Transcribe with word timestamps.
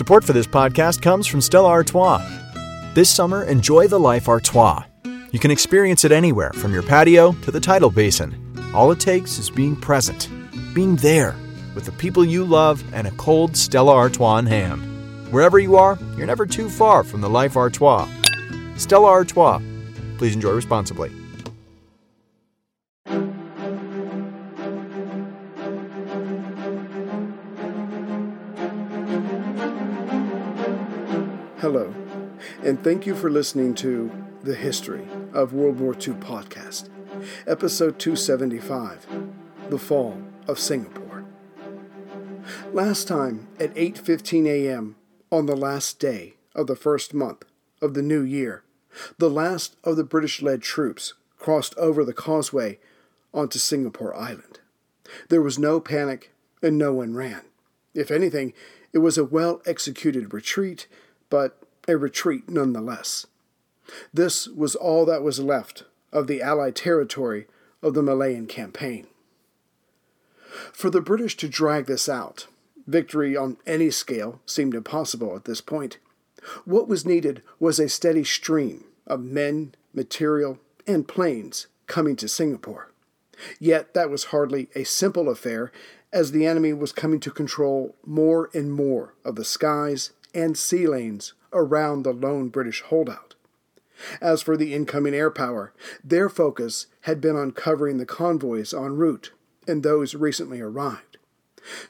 Support 0.00 0.24
for 0.24 0.32
this 0.32 0.46
podcast 0.46 1.02
comes 1.02 1.26
from 1.26 1.42
Stella 1.42 1.68
Artois. 1.68 2.26
This 2.94 3.10
summer, 3.10 3.44
enjoy 3.44 3.86
the 3.86 4.00
life 4.00 4.30
Artois. 4.30 4.82
You 5.30 5.38
can 5.38 5.50
experience 5.50 6.06
it 6.06 6.10
anywhere, 6.10 6.54
from 6.54 6.72
your 6.72 6.82
patio 6.82 7.32
to 7.32 7.50
the 7.50 7.60
tidal 7.60 7.90
basin. 7.90 8.34
All 8.74 8.90
it 8.92 8.98
takes 8.98 9.36
is 9.36 9.50
being 9.50 9.76
present, 9.76 10.30
being 10.72 10.96
there, 10.96 11.36
with 11.74 11.84
the 11.84 11.92
people 11.92 12.24
you 12.24 12.46
love 12.46 12.82
and 12.94 13.08
a 13.08 13.10
cold 13.10 13.54
Stella 13.54 13.92
Artois 13.92 14.38
in 14.38 14.46
hand. 14.46 15.30
Wherever 15.30 15.58
you 15.58 15.76
are, 15.76 15.98
you're 16.16 16.26
never 16.26 16.46
too 16.46 16.70
far 16.70 17.04
from 17.04 17.20
the 17.20 17.28
life 17.28 17.54
Artois. 17.54 18.08
Stella 18.76 19.08
Artois. 19.08 19.60
Please 20.16 20.34
enjoy 20.34 20.52
responsibly. 20.52 21.12
Hello, 31.72 31.94
and 32.64 32.82
thank 32.82 33.06
you 33.06 33.14
for 33.14 33.30
listening 33.30 33.76
to 33.76 34.10
The 34.42 34.56
History 34.56 35.06
of 35.32 35.52
World 35.52 35.78
War 35.78 35.92
II 35.92 36.14
podcast, 36.14 36.88
episode 37.46 37.96
275 37.96 39.06
The 39.68 39.78
Fall 39.78 40.20
of 40.48 40.58
Singapore. 40.58 41.24
Last 42.72 43.06
time 43.06 43.46
at 43.60 43.72
8:15 43.76 44.48
a.m. 44.48 44.96
on 45.30 45.46
the 45.46 45.54
last 45.54 46.00
day 46.00 46.34
of 46.56 46.66
the 46.66 46.74
first 46.74 47.14
month 47.14 47.44
of 47.80 47.94
the 47.94 48.02
new 48.02 48.22
year, 48.22 48.64
the 49.18 49.30
last 49.30 49.76
of 49.84 49.94
the 49.94 50.02
British-led 50.02 50.62
troops 50.62 51.14
crossed 51.38 51.76
over 51.76 52.04
the 52.04 52.12
causeway 52.12 52.80
onto 53.32 53.60
Singapore 53.60 54.16
Island. 54.16 54.58
There 55.28 55.40
was 55.40 55.56
no 55.56 55.78
panic 55.78 56.32
and 56.64 56.76
no 56.76 56.92
one 56.92 57.14
ran. 57.14 57.42
If 57.94 58.10
anything, 58.10 58.54
it 58.92 58.98
was 58.98 59.16
a 59.16 59.24
well-executed 59.24 60.34
retreat 60.34 60.88
but 61.30 61.56
a 61.88 61.96
retreat 61.96 62.48
nonetheless. 62.48 63.26
This 64.12 64.46
was 64.46 64.74
all 64.76 65.04
that 65.06 65.22
was 65.22 65.40
left 65.40 65.84
of 66.12 66.26
the 66.26 66.42
Allied 66.42 66.76
territory 66.76 67.46
of 67.82 67.94
the 67.94 68.02
Malayan 68.02 68.46
campaign. 68.46 69.06
For 70.72 70.90
the 70.90 71.00
British 71.00 71.36
to 71.38 71.48
drag 71.48 71.86
this 71.86 72.08
out, 72.08 72.46
victory 72.86 73.36
on 73.36 73.56
any 73.66 73.90
scale 73.90 74.40
seemed 74.44 74.74
impossible 74.74 75.36
at 75.36 75.44
this 75.44 75.60
point. 75.60 75.98
What 76.64 76.88
was 76.88 77.06
needed 77.06 77.42
was 77.58 77.78
a 77.78 77.88
steady 77.88 78.24
stream 78.24 78.84
of 79.06 79.22
men, 79.22 79.74
material, 79.94 80.58
and 80.86 81.06
planes 81.06 81.66
coming 81.86 82.16
to 82.16 82.28
Singapore. 82.28 82.90
Yet 83.58 83.94
that 83.94 84.10
was 84.10 84.24
hardly 84.24 84.68
a 84.74 84.84
simple 84.84 85.28
affair, 85.28 85.72
as 86.12 86.32
the 86.32 86.46
enemy 86.46 86.72
was 86.72 86.92
coming 86.92 87.20
to 87.20 87.30
control 87.30 87.94
more 88.04 88.50
and 88.52 88.72
more 88.72 89.14
of 89.24 89.36
the 89.36 89.44
skies 89.44 90.10
and 90.34 90.56
sea 90.56 90.86
lanes 90.86 91.34
around 91.52 92.02
the 92.02 92.12
lone 92.12 92.48
British 92.48 92.82
holdout. 92.82 93.34
As 94.20 94.42
for 94.42 94.56
the 94.56 94.74
incoming 94.74 95.14
air 95.14 95.30
power, 95.30 95.72
their 96.02 96.28
focus 96.28 96.86
had 97.02 97.20
been 97.20 97.36
on 97.36 97.52
covering 97.52 97.98
the 97.98 98.06
convoys 98.06 98.72
en 98.72 98.96
route 98.96 99.32
and 99.66 99.82
those 99.82 100.14
recently 100.14 100.60
arrived. 100.60 101.18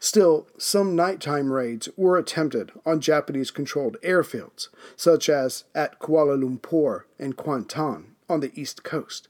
Still, 0.00 0.48
some 0.58 0.96
nighttime 0.96 1.52
raids 1.52 1.88
were 1.96 2.18
attempted 2.18 2.72
on 2.84 3.00
Japanese 3.00 3.52
controlled 3.52 3.96
airfields, 4.02 4.68
such 4.96 5.28
as 5.28 5.64
at 5.74 6.00
Kuala 6.00 6.36
Lumpur 6.36 7.02
and 7.18 7.36
Kuantan 7.36 8.16
on 8.28 8.41
the 8.41 8.50
east 8.61 8.83
coast. 8.83 9.28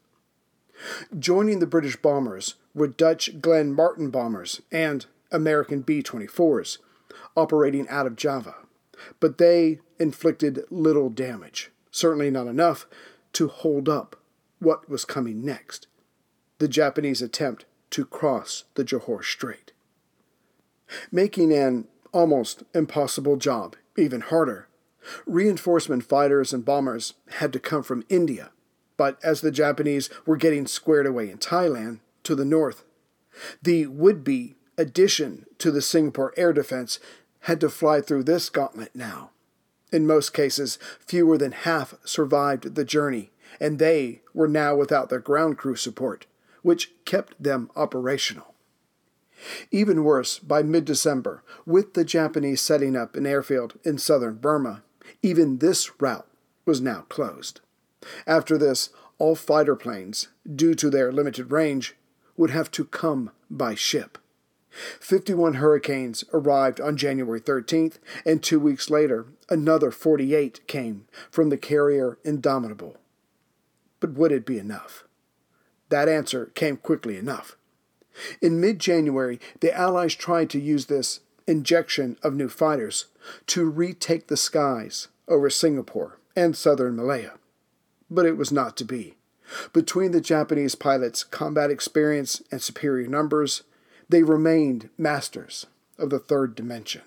Joining 1.17 1.59
the 1.59 1.67
British 1.67 1.95
bombers 1.95 2.55
were 2.73 2.87
Dutch 2.87 3.39
Glenn 3.39 3.73
Martin 3.73 4.09
bombers 4.09 4.61
and 4.71 5.05
American 5.31 5.81
B 5.81 6.01
24s, 6.01 6.79
operating 7.37 7.87
out 7.87 8.07
of 8.07 8.15
Java 8.15 8.55
but 9.19 9.37
they 9.37 9.79
inflicted 9.99 10.63
little 10.69 11.09
damage, 11.09 11.71
certainly 11.91 12.31
not 12.31 12.47
enough 12.47 12.87
to 13.33 13.47
hold 13.47 13.87
up 13.87 14.17
what 14.59 14.89
was 14.89 15.05
coming 15.05 15.43
next 15.43 15.87
the 16.61 16.67
Japanese 16.67 17.23
attempt 17.23 17.65
to 17.89 18.05
cross 18.05 18.65
the 18.75 18.85
Johor 18.85 19.23
Strait. 19.23 19.71
Making 21.11 21.53
an 21.53 21.87
almost 22.13 22.61
impossible 22.75 23.35
job 23.35 23.75
even 23.97 24.21
harder, 24.21 24.67
reinforcement 25.25 26.03
fighters 26.03 26.53
and 26.53 26.63
bombers 26.63 27.15
had 27.39 27.51
to 27.53 27.59
come 27.59 27.81
from 27.81 28.05
India, 28.09 28.51
but 28.95 29.17
as 29.23 29.41
the 29.41 29.49
Japanese 29.49 30.11
were 30.27 30.37
getting 30.37 30.67
squared 30.67 31.07
away 31.07 31.31
in 31.31 31.39
Thailand 31.39 31.99
to 32.23 32.35
the 32.35 32.45
north, 32.45 32.83
the 33.59 33.87
would 33.87 34.23
be 34.23 34.55
addition 34.77 35.47
to 35.57 35.71
the 35.71 35.81
Singapore 35.81 36.31
air 36.37 36.53
defense 36.53 36.99
had 37.41 37.59
to 37.61 37.69
fly 37.69 38.01
through 38.01 38.23
this 38.23 38.49
gauntlet 38.49 38.95
now. 38.95 39.31
In 39.91 40.07
most 40.07 40.33
cases, 40.33 40.79
fewer 40.99 41.37
than 41.37 41.51
half 41.51 41.95
survived 42.05 42.75
the 42.75 42.85
journey, 42.85 43.31
and 43.59 43.77
they 43.77 44.21
were 44.33 44.47
now 44.47 44.75
without 44.75 45.09
their 45.09 45.19
ground 45.19 45.57
crew 45.57 45.75
support, 45.75 46.25
which 46.61 46.91
kept 47.05 47.41
them 47.41 47.69
operational. 47.75 48.53
Even 49.71 50.03
worse, 50.03 50.39
by 50.39 50.61
mid 50.61 50.85
December, 50.85 51.43
with 51.65 51.93
the 51.93 52.05
Japanese 52.05 52.61
setting 52.61 52.95
up 52.95 53.15
an 53.15 53.25
airfield 53.25 53.77
in 53.83 53.97
southern 53.97 54.35
Burma, 54.35 54.83
even 55.21 55.57
this 55.57 55.99
route 55.99 56.27
was 56.65 56.79
now 56.79 57.05
closed. 57.09 57.59
After 58.27 58.57
this, 58.57 58.89
all 59.17 59.35
fighter 59.35 59.75
planes, 59.75 60.29
due 60.55 60.73
to 60.75 60.89
their 60.89 61.11
limited 61.11 61.51
range, 61.51 61.95
would 62.37 62.51
have 62.51 62.71
to 62.71 62.85
come 62.85 63.31
by 63.49 63.75
ship. 63.75 64.17
51 64.99 65.55
hurricanes 65.55 66.23
arrived 66.33 66.79
on 66.79 66.97
January 66.97 67.41
13th, 67.41 67.99
and 68.25 68.41
two 68.41 68.59
weeks 68.59 68.89
later, 68.89 69.27
another 69.49 69.91
48 69.91 70.65
came 70.67 71.05
from 71.29 71.49
the 71.49 71.57
carrier 71.57 72.17
Indomitable. 72.23 72.97
But 73.99 74.13
would 74.13 74.31
it 74.31 74.45
be 74.45 74.57
enough? 74.57 75.03
That 75.89 76.07
answer 76.07 76.47
came 76.55 76.77
quickly 76.77 77.17
enough. 77.17 77.57
In 78.41 78.59
mid 78.59 78.79
January, 78.79 79.39
the 79.59 79.73
Allies 79.73 80.15
tried 80.15 80.49
to 80.51 80.59
use 80.59 80.85
this 80.85 81.19
injection 81.47 82.17
of 82.23 82.33
new 82.33 82.49
fighters 82.49 83.05
to 83.47 83.69
retake 83.69 84.27
the 84.27 84.37
skies 84.37 85.09
over 85.27 85.49
Singapore 85.49 86.17
and 86.35 86.55
southern 86.55 86.95
Malaya. 86.95 87.33
But 88.09 88.25
it 88.25 88.37
was 88.37 88.51
not 88.51 88.77
to 88.77 88.85
be. 88.85 89.15
Between 89.73 90.11
the 90.11 90.21
Japanese 90.21 90.75
pilots' 90.75 91.23
combat 91.23 91.69
experience 91.69 92.41
and 92.51 92.61
superior 92.61 93.07
numbers, 93.07 93.63
they 94.11 94.23
remained 94.23 94.89
masters 94.97 95.65
of 95.97 96.09
the 96.09 96.19
third 96.19 96.53
dimension. 96.53 97.01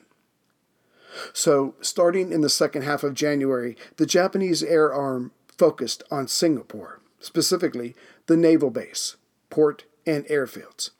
So, 1.33 1.75
starting 1.81 2.33
in 2.33 2.41
the 2.41 2.49
second 2.49 2.83
half 2.83 3.05
of 3.05 3.15
January, 3.15 3.77
the 3.97 4.07
Japanese 4.07 4.63
air 4.63 4.93
arm 4.93 5.31
focused 5.47 6.03
on 6.11 6.27
Singapore, 6.27 7.01
specifically 7.21 7.95
the 8.27 8.37
naval 8.37 8.71
base, 8.71 9.17
port, 9.51 9.85
and 10.07 10.25
airfields. 10.27 10.91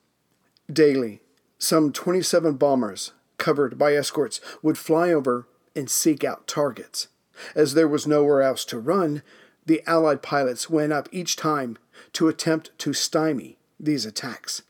Daily, 0.71 1.21
some 1.57 1.91
27 1.91 2.55
bombers, 2.55 3.11
covered 3.37 3.77
by 3.77 3.93
escorts, 3.93 4.39
would 4.61 4.77
fly 4.77 5.11
over 5.11 5.47
and 5.75 5.89
seek 5.89 6.23
out 6.23 6.47
targets. 6.47 7.07
As 7.53 7.73
there 7.73 7.87
was 7.87 8.07
nowhere 8.07 8.41
else 8.41 8.63
to 8.65 8.79
run, 8.79 9.21
the 9.65 9.81
Allied 9.85 10.21
pilots 10.21 10.69
went 10.69 10.93
up 10.93 11.09
each 11.11 11.35
time 11.35 11.77
to 12.13 12.27
attempt 12.27 12.71
to 12.79 12.93
stymie 12.93 13.57
these 13.77 14.05
attacks. 14.05 14.61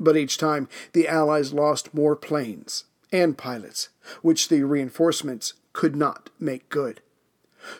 But 0.00 0.16
each 0.16 0.38
time, 0.38 0.68
the 0.94 1.06
Allies 1.06 1.52
lost 1.52 1.94
more 1.94 2.16
planes 2.16 2.84
and 3.12 3.36
pilots, 3.36 3.90
which 4.22 4.48
the 4.48 4.62
reinforcements 4.62 5.52
could 5.74 5.94
not 5.94 6.30
make 6.40 6.70
good. 6.70 7.02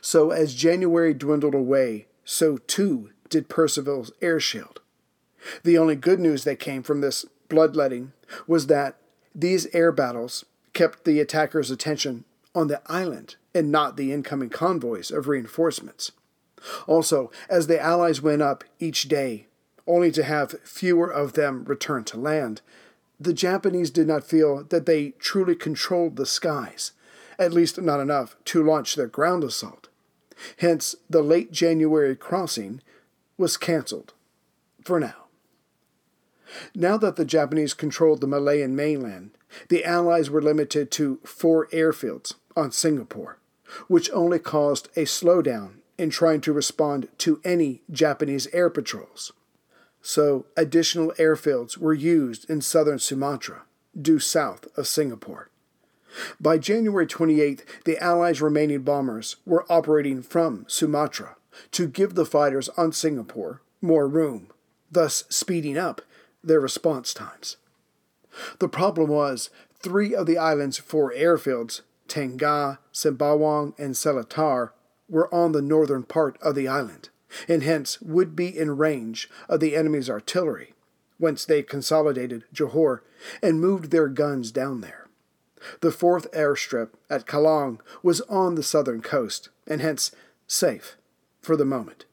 So, 0.02 0.30
as 0.30 0.54
January 0.54 1.14
dwindled 1.14 1.54
away, 1.54 2.06
so 2.24 2.58
too 2.58 3.10
did 3.30 3.48
Percival's 3.48 4.12
air 4.20 4.38
shield. 4.38 4.80
The 5.62 5.78
only 5.78 5.96
good 5.96 6.20
news 6.20 6.44
that 6.44 6.58
came 6.58 6.82
from 6.82 7.00
this 7.00 7.24
bloodletting 7.48 8.12
was 8.46 8.66
that 8.66 8.96
these 9.34 9.66
air 9.72 9.90
battles 9.90 10.44
kept 10.74 11.04
the 11.04 11.20
attackers' 11.20 11.70
attention 11.70 12.24
on 12.54 12.68
the 12.68 12.82
island 12.86 13.36
and 13.54 13.72
not 13.72 13.96
the 13.96 14.12
incoming 14.12 14.50
convoys 14.50 15.10
of 15.10 15.28
reinforcements. 15.28 16.12
Also, 16.86 17.30
as 17.48 17.66
the 17.66 17.80
Allies 17.80 18.20
went 18.20 18.42
up 18.42 18.64
each 18.78 19.08
day, 19.08 19.46
only 19.90 20.12
to 20.12 20.22
have 20.22 20.60
fewer 20.62 21.10
of 21.10 21.32
them 21.32 21.64
return 21.64 22.04
to 22.04 22.18
land, 22.18 22.62
the 23.18 23.34
Japanese 23.34 23.90
did 23.90 24.06
not 24.06 24.24
feel 24.24 24.62
that 24.64 24.86
they 24.86 25.10
truly 25.18 25.56
controlled 25.56 26.14
the 26.16 26.24
skies, 26.24 26.92
at 27.38 27.52
least 27.52 27.80
not 27.80 28.00
enough 28.00 28.36
to 28.46 28.62
launch 28.62 28.94
their 28.94 29.08
ground 29.08 29.42
assault. 29.42 29.88
Hence, 30.58 30.94
the 31.10 31.22
late 31.22 31.50
January 31.50 32.14
crossing 32.14 32.80
was 33.36 33.56
cancelled 33.56 34.14
for 34.84 35.00
now. 35.00 35.26
Now 36.74 36.96
that 36.96 37.16
the 37.16 37.24
Japanese 37.24 37.74
controlled 37.74 38.20
the 38.20 38.26
Malayan 38.26 38.74
mainland, 38.76 39.32
the 39.68 39.84
Allies 39.84 40.30
were 40.30 40.40
limited 40.40 40.90
to 40.92 41.18
four 41.24 41.66
airfields 41.68 42.34
on 42.56 42.70
Singapore, 42.70 43.38
which 43.88 44.10
only 44.12 44.38
caused 44.38 44.88
a 44.96 45.04
slowdown 45.04 45.80
in 45.98 46.10
trying 46.10 46.40
to 46.42 46.52
respond 46.52 47.08
to 47.18 47.40
any 47.44 47.82
Japanese 47.90 48.46
air 48.52 48.70
patrols 48.70 49.32
so 50.02 50.46
additional 50.56 51.12
airfields 51.18 51.76
were 51.76 51.94
used 51.94 52.48
in 52.48 52.60
southern 52.60 52.98
Sumatra, 52.98 53.62
due 54.00 54.18
south 54.18 54.66
of 54.76 54.86
Singapore. 54.86 55.50
By 56.40 56.58
January 56.58 57.06
28th, 57.06 57.62
the 57.84 57.98
Allies' 57.98 58.42
remaining 58.42 58.82
bombers 58.82 59.36
were 59.44 59.66
operating 59.70 60.22
from 60.22 60.64
Sumatra 60.68 61.36
to 61.72 61.88
give 61.88 62.14
the 62.14 62.24
fighters 62.24 62.68
on 62.70 62.92
Singapore 62.92 63.62
more 63.80 64.08
room, 64.08 64.48
thus 64.90 65.24
speeding 65.28 65.78
up 65.78 66.02
their 66.42 66.60
response 66.60 67.14
times. 67.14 67.56
The 68.58 68.68
problem 68.68 69.10
was 69.10 69.50
three 69.78 70.14
of 70.14 70.26
the 70.26 70.38
island's 70.38 70.78
four 70.78 71.12
airfields, 71.12 71.82
Tengah, 72.08 72.78
Sembawang, 72.92 73.78
and 73.78 73.94
Seletar, 73.94 74.70
were 75.08 75.32
on 75.34 75.52
the 75.52 75.62
northern 75.62 76.02
part 76.02 76.38
of 76.40 76.54
the 76.54 76.68
island, 76.68 77.08
and 77.48 77.62
hence 77.62 78.00
would 78.00 78.34
be 78.34 78.56
in 78.56 78.76
range 78.76 79.28
of 79.48 79.60
the 79.60 79.76
enemy's 79.76 80.10
artillery, 80.10 80.74
whence 81.18 81.44
they 81.44 81.62
consolidated 81.62 82.44
Johor 82.52 83.00
and 83.42 83.60
moved 83.60 83.90
their 83.90 84.08
guns 84.08 84.50
down 84.50 84.80
there. 84.80 85.08
The 85.80 85.90
fourth 85.90 86.30
airstrip 86.32 86.90
at 87.08 87.26
Kallang 87.26 87.80
was 88.02 88.20
on 88.22 88.54
the 88.54 88.62
southern 88.62 89.02
coast, 89.02 89.50
and 89.66 89.80
hence 89.80 90.10
safe 90.46 90.96
for 91.40 91.56
the 91.56 91.64
moment. 91.64 92.06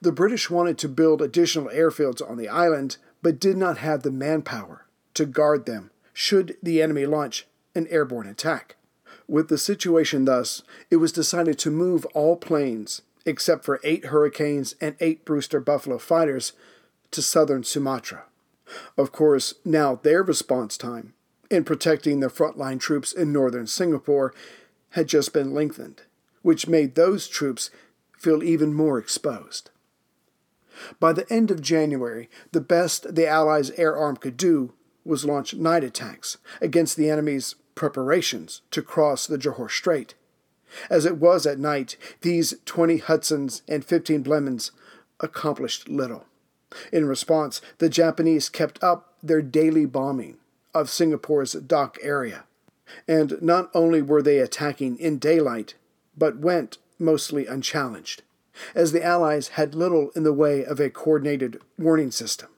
The 0.00 0.12
British 0.12 0.50
wanted 0.50 0.78
to 0.78 0.88
build 0.88 1.22
additional 1.22 1.68
airfields 1.68 2.28
on 2.28 2.36
the 2.36 2.48
island, 2.48 2.98
but 3.22 3.40
did 3.40 3.56
not 3.56 3.78
have 3.78 4.02
the 4.02 4.10
manpower 4.10 4.86
to 5.14 5.26
guard 5.26 5.66
them 5.66 5.90
should 6.12 6.56
the 6.62 6.82
enemy 6.82 7.06
launch 7.06 7.46
an 7.74 7.86
airborne 7.88 8.26
attack. 8.26 8.76
With 9.28 9.48
the 9.48 9.58
situation 9.58 10.24
thus, 10.24 10.62
it 10.90 10.96
was 10.96 11.12
decided 11.12 11.58
to 11.60 11.70
move 11.70 12.04
all 12.06 12.36
planes, 12.36 13.02
except 13.24 13.64
for 13.64 13.80
eight 13.84 14.06
Hurricanes 14.06 14.74
and 14.80 14.96
eight 15.00 15.24
Brewster 15.24 15.60
Buffalo 15.60 15.98
fighters, 15.98 16.52
to 17.10 17.22
southern 17.22 17.64
Sumatra. 17.64 18.24
Of 18.96 19.12
course, 19.12 19.54
now 19.64 19.96
their 19.96 20.22
response 20.22 20.76
time 20.76 21.14
in 21.50 21.64
protecting 21.64 22.20
the 22.20 22.28
frontline 22.28 22.78
troops 22.78 23.12
in 23.12 23.32
northern 23.32 23.66
Singapore 23.66 24.32
had 24.90 25.08
just 25.08 25.32
been 25.32 25.52
lengthened, 25.52 26.02
which 26.42 26.68
made 26.68 26.94
those 26.94 27.26
troops 27.26 27.70
feel 28.16 28.42
even 28.42 28.72
more 28.72 28.98
exposed. 28.98 29.70
By 30.98 31.12
the 31.12 31.30
end 31.32 31.50
of 31.50 31.60
January, 31.60 32.30
the 32.52 32.60
best 32.60 33.14
the 33.14 33.26
Allies' 33.26 33.70
air 33.72 33.96
arm 33.96 34.16
could 34.16 34.36
do 34.36 34.72
was 35.04 35.24
launch 35.24 35.54
night 35.54 35.82
attacks 35.82 36.38
against 36.60 36.96
the 36.96 37.10
enemy's 37.10 37.56
preparations 37.74 38.62
to 38.70 38.82
cross 38.82 39.26
the 39.26 39.38
Johor 39.38 39.70
Strait. 39.70 40.14
As 40.88 41.04
it 41.04 41.18
was 41.18 41.46
at 41.46 41.58
night, 41.58 41.96
these 42.20 42.54
20 42.64 42.98
Hudsons 42.98 43.62
and 43.68 43.84
15 43.84 44.22
Blenheims 44.22 44.70
accomplished 45.18 45.88
little. 45.88 46.26
In 46.92 47.06
response, 47.06 47.60
the 47.78 47.88
Japanese 47.88 48.48
kept 48.48 48.82
up 48.82 49.14
their 49.22 49.42
daily 49.42 49.86
bombing 49.86 50.36
of 50.74 50.88
Singapore's 50.88 51.52
dock 51.52 51.98
area. 52.02 52.44
And 53.06 53.40
not 53.40 53.70
only 53.74 54.02
were 54.02 54.22
they 54.22 54.38
attacking 54.38 54.98
in 54.98 55.18
daylight, 55.18 55.74
but 56.16 56.38
went 56.38 56.78
mostly 56.98 57.46
unchallenged, 57.46 58.22
as 58.74 58.92
the 58.92 59.02
Allies 59.02 59.48
had 59.48 59.74
little 59.74 60.10
in 60.14 60.22
the 60.22 60.32
way 60.32 60.64
of 60.64 60.80
a 60.80 60.90
coordinated 60.90 61.60
warning 61.78 62.10
system. 62.10 62.48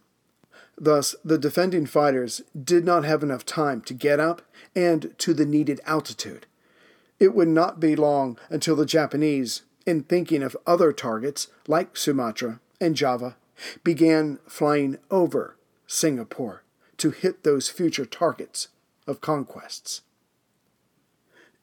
Thus, 0.76 1.14
the 1.24 1.38
defending 1.38 1.86
fighters 1.86 2.40
did 2.60 2.84
not 2.84 3.04
have 3.04 3.22
enough 3.22 3.44
time 3.44 3.82
to 3.82 3.94
get 3.94 4.18
up 4.18 4.42
and 4.74 5.14
to 5.18 5.34
the 5.34 5.46
needed 5.46 5.80
altitude. 5.84 6.46
It 7.22 7.36
would 7.36 7.46
not 7.46 7.78
be 7.78 7.94
long 7.94 8.36
until 8.50 8.74
the 8.74 8.84
Japanese, 8.84 9.62
in 9.86 10.02
thinking 10.02 10.42
of 10.42 10.56
other 10.66 10.92
targets 10.92 11.46
like 11.68 11.96
Sumatra 11.96 12.58
and 12.80 12.96
Java, 12.96 13.36
began 13.84 14.40
flying 14.48 14.98
over 15.08 15.56
Singapore 15.86 16.64
to 16.96 17.12
hit 17.12 17.44
those 17.44 17.68
future 17.68 18.06
targets 18.06 18.66
of 19.06 19.20
conquests. 19.20 20.00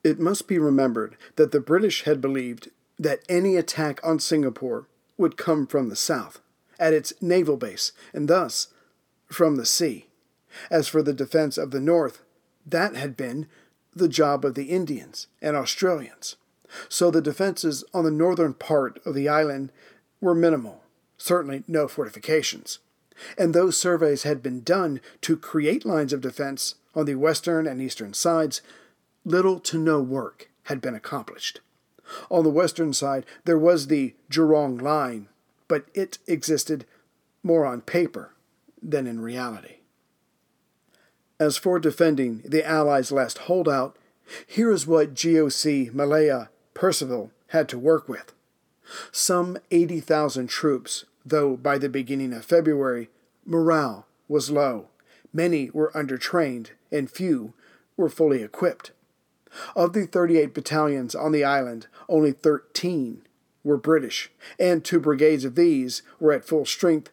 It 0.02 0.18
must 0.18 0.48
be 0.48 0.58
remembered 0.58 1.18
that 1.36 1.52
the 1.52 1.60
British 1.60 2.04
had 2.04 2.22
believed 2.22 2.72
that 2.98 3.26
any 3.28 3.58
attack 3.58 4.00
on 4.02 4.20
Singapore 4.20 4.88
would 5.18 5.36
come 5.36 5.68
from 5.68 5.90
the 5.90 5.96
south, 5.98 6.40
at 6.80 6.94
its 6.94 7.12
naval 7.20 7.58
base, 7.58 7.92
and 8.14 8.30
thus 8.30 8.70
from 9.30 9.58
the 9.58 9.66
sea. 9.66 10.08
As 10.72 10.88
for 10.88 11.04
the 11.04 11.12
defense 11.12 11.58
of 11.58 11.72
the 11.72 11.82
north, 11.82 12.22
that 12.66 12.96
had 12.96 13.18
been 13.18 13.48
the 14.00 14.10
job 14.10 14.44
of 14.44 14.56
the 14.56 14.66
Indians 14.66 15.28
and 15.42 15.56
Australians. 15.56 16.36
So 16.88 17.10
the 17.12 17.22
defenses 17.22 17.84
on 17.94 18.04
the 18.04 18.12
northern 18.12 18.54
part 18.54 19.00
of 19.06 19.16
the 19.16 19.30
island 19.30 19.72
were 20.22 20.36
minimal, 20.36 20.84
certainly 21.18 21.64
no 21.68 21.88
fortifications. 21.88 22.80
And 23.38 23.54
those 23.54 23.78
surveys 23.78 24.24
had 24.24 24.42
been 24.42 24.62
done 24.62 25.02
to 25.22 25.38
create 25.38 25.86
lines 25.86 26.14
of 26.14 26.22
defense 26.22 26.76
on 26.96 27.06
the 27.06 27.16
western 27.16 27.68
and 27.68 27.82
eastern 27.82 28.14
sides, 28.14 28.62
little 29.26 29.60
to 29.62 29.78
no 29.78 30.02
work 30.02 30.50
had 30.64 30.82
been 30.82 30.96
accomplished. 30.96 31.60
On 32.32 32.44
the 32.44 32.50
western 32.50 32.94
side, 32.94 33.26
there 33.46 33.58
was 33.58 33.88
the 33.88 34.16
Jurong 34.32 34.82
Line, 34.82 35.28
but 35.68 35.86
it 35.94 36.18
existed 36.28 36.86
more 37.44 37.66
on 37.66 37.82
paper 37.82 38.34
than 38.82 39.06
in 39.06 39.20
reality. 39.20 39.79
As 41.40 41.56
for 41.56 41.80
defending 41.80 42.42
the 42.44 42.68
Allies' 42.68 43.14
last 43.14 43.38
holdout, 43.40 43.96
here 44.46 44.72
is 44.72 44.86
what 44.86 45.14
GOC 45.14 45.94
Malaya 45.94 46.50
Percival 46.74 47.32
had 47.48 47.70
to 47.70 47.80
work 47.80 48.10
with. 48.10 48.34
Some 49.12 49.58
80,000 49.72 50.48
troops, 50.48 51.06
though 51.26 51.56
by 51.56 51.78
the 51.78 51.88
beginning 51.88 52.34
of 52.34 52.44
February, 52.44 53.10
morale 53.46 54.06
was 54.28 54.52
low. 54.52 54.90
Many 55.32 55.70
were 55.70 55.94
undertrained, 55.94 56.72
and 56.92 57.10
few 57.10 57.54
were 57.96 58.10
fully 58.10 58.44
equipped. 58.44 58.92
Of 59.78 59.94
the 59.94 60.06
38 60.06 60.54
battalions 60.54 61.16
on 61.16 61.32
the 61.32 61.46
island, 61.46 61.88
only 62.10 62.34
13 62.34 63.22
were 63.64 63.78
British, 63.78 64.30
and 64.60 64.84
two 64.84 65.00
brigades 65.00 65.46
of 65.46 65.56
these 65.56 66.02
were 66.20 66.34
at 66.34 66.46
full 66.46 66.66
strength 66.66 67.12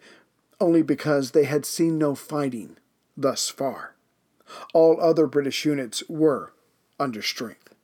only 0.60 0.82
because 0.82 1.30
they 1.30 1.44
had 1.44 1.64
seen 1.64 1.98
no 1.98 2.14
fighting 2.14 2.76
thus 3.16 3.48
far. 3.48 3.95
All 4.72 5.00
other 5.00 5.26
British 5.26 5.64
units 5.64 6.02
were 6.08 6.52
under 6.98 7.22
strength. 7.22 7.74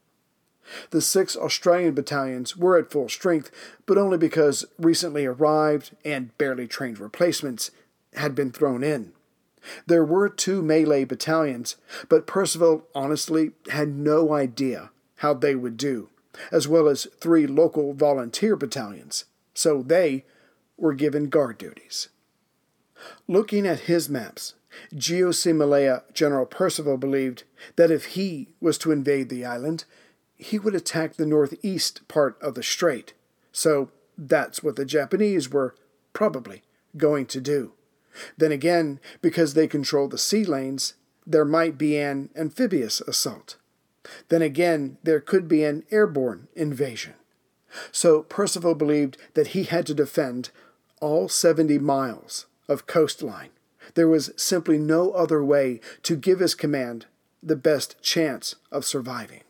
The 0.91 1.01
six 1.01 1.37
Australian 1.37 1.95
battalions 1.95 2.57
were 2.57 2.79
at 2.79 2.91
full 2.91 3.09
strength, 3.09 3.51
but 3.87 3.99
only 3.99 4.19
because 4.19 4.65
recently 4.79 5.27
arrived 5.27 5.97
and 6.05 6.37
barely 6.39 6.67
trained 6.67 6.99
replacements 6.99 7.71
had 8.15 8.35
been 8.35 8.53
thrown 8.53 8.83
in. 8.83 9.13
There 9.87 10.05
were 10.05 10.29
two 10.29 10.63
Malay 10.63 11.05
battalions, 11.05 11.77
but 12.09 12.27
Percival 12.27 12.87
honestly 12.95 13.53
had 13.71 13.89
no 13.89 14.33
idea 14.33 14.91
how 15.17 15.35
they 15.35 15.55
would 15.55 15.77
do, 15.77 16.09
as 16.51 16.67
well 16.67 16.89
as 16.89 17.07
three 17.21 17.47
local 17.47 17.93
volunteer 17.93 18.57
battalions, 18.57 19.25
so 19.55 19.83
they 19.83 20.25
were 20.77 20.95
given 20.95 21.29
guard 21.29 21.59
duties. 21.59 22.09
Looking 23.29 23.67
at 23.67 23.81
his 23.81 24.09
maps, 24.09 24.55
Malaya 24.97 26.03
General 26.13 26.47
Percival 26.47 26.97
believed 26.97 27.45
that 27.77 27.91
if 27.91 28.07
he 28.07 28.49
was 28.61 28.79
to 28.79 28.93
invade 28.93 29.29
the 29.29 29.45
island, 29.45 29.85
he 30.37 30.59
would 30.59 30.75
attack 30.75 31.15
the 31.15 31.27
northeast 31.27 32.07
part 32.09 32.41
of 32.41 32.55
the 32.55 32.63
strait. 32.63 33.15
So 33.53 33.91
that's 34.17 34.63
what 34.63 34.77
the 34.77 34.85
Japanese 34.85 35.51
were 35.51 35.75
probably 36.13 36.63
going 36.97 37.27
to 37.27 37.41
do. 37.41 37.73
Then 38.37 38.53
again, 38.53 39.01
because 39.21 39.55
they 39.55 39.67
control 39.67 40.09
the 40.09 40.19
sea 40.19 40.45
lanes, 40.45 40.95
there 41.27 41.45
might 41.45 41.79
be 41.79 41.99
an 41.99 42.31
amphibious 42.37 43.01
assault. 43.03 43.57
Then 44.29 44.43
again, 44.43 44.99
there 45.03 45.21
could 45.21 45.49
be 45.49 45.65
an 45.65 45.85
airborne 45.91 46.49
invasion. 46.55 47.15
So 47.91 48.23
Percival 48.25 48.75
believed 48.75 49.17
that 49.35 49.49
he 49.49 49.65
had 49.65 49.87
to 49.87 49.95
defend 49.95 50.51
all 51.01 51.29
70 51.29 51.79
miles 51.79 52.47
of 52.69 52.87
coastline. 52.87 53.51
There 53.95 54.09
was 54.09 54.33
simply 54.37 54.79
no 54.79 55.13
other 55.13 55.45
way 55.45 55.81
to 56.03 56.17
give 56.17 56.41
his 56.41 56.55
command 56.55 57.07
the 57.43 57.57
best 57.57 58.01
chance 58.03 58.55
of 58.71 58.85
surviving. 58.85 59.43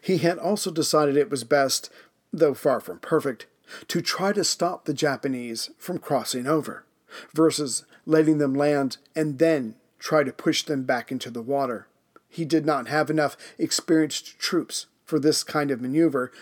He 0.00 0.18
had 0.18 0.38
also 0.38 0.70
decided 0.70 1.16
it 1.16 1.30
was 1.30 1.44
best, 1.44 1.90
though 2.32 2.54
far 2.54 2.80
from 2.80 2.98
perfect, 2.98 3.46
to 3.88 4.00
try 4.00 4.32
to 4.32 4.44
stop 4.44 4.84
the 4.84 4.94
Japanese 4.94 5.70
from 5.78 5.98
crossing 5.98 6.46
over 6.46 6.84
versus 7.32 7.84
letting 8.06 8.38
them 8.38 8.54
land 8.54 8.96
and 9.14 9.38
then 9.38 9.76
try 9.98 10.22
to 10.22 10.32
push 10.32 10.62
them 10.62 10.82
back 10.82 11.12
into 11.12 11.30
the 11.30 11.42
water. 11.42 11.86
He 12.28 12.44
did 12.44 12.66
not 12.66 12.88
have 12.88 13.10
enough 13.10 13.36
experienced 13.58 14.38
troops 14.38 14.86
for 15.04 15.18
this 15.18 15.44
kind 15.44 15.70
of 15.70 15.80
maneuver, 15.80 16.32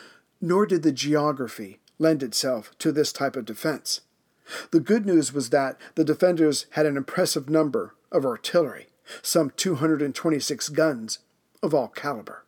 nor 0.41 0.67
did 0.67 0.83
the 0.83 0.93
geography 0.93 1.79
lend 1.99 2.23
itself 2.23 2.73
to 2.79 2.91
this 2.93 3.13
type 3.13 3.37
of 3.37 3.45
defense. 3.45 4.01
The 4.71 4.81
good 4.81 5.07
news 5.07 5.33
was 5.33 5.51
that 5.51 5.79
the 5.95 6.05
defenders 6.05 6.67
had 6.71 6.87
an 6.87 6.97
impressive 6.97 7.49
number 7.49 7.95
of 8.11 8.25
artillery, 8.25 8.89
some 9.23 9.51
226 9.57 10.69
guns 10.71 11.19
of 11.63 11.75
all 11.75 11.89
caliber. 11.89 12.45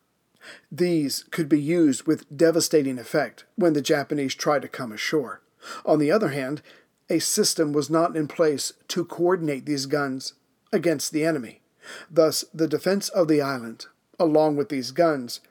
These 0.71 1.25
could 1.31 1.49
be 1.49 1.59
used 1.59 2.05
with 2.05 2.35
devastating 2.35 2.99
effect 2.99 3.45
when 3.55 3.73
the 3.73 3.81
Japanese 3.81 4.35
tried 4.35 4.61
to 4.61 4.67
come 4.67 4.91
ashore. 4.91 5.41
On 5.85 5.97
the 5.97 6.11
other 6.11 6.29
hand, 6.29 6.61
a 7.09 7.19
system 7.19 7.73
was 7.73 7.89
not 7.89 8.15
in 8.15 8.27
place 8.27 8.73
to 8.89 9.05
coordinate 9.05 9.65
these 9.65 9.85
guns 9.85 10.33
against 10.71 11.11
the 11.11 11.25
enemy. 11.25 11.61
Thus, 12.09 12.45
the 12.53 12.67
defense 12.67 13.09
of 13.09 13.27
the 13.27 13.41
island 13.41 13.87
along 14.19 14.55
with 14.55 14.69
these 14.69 14.91
guns, 14.91 15.41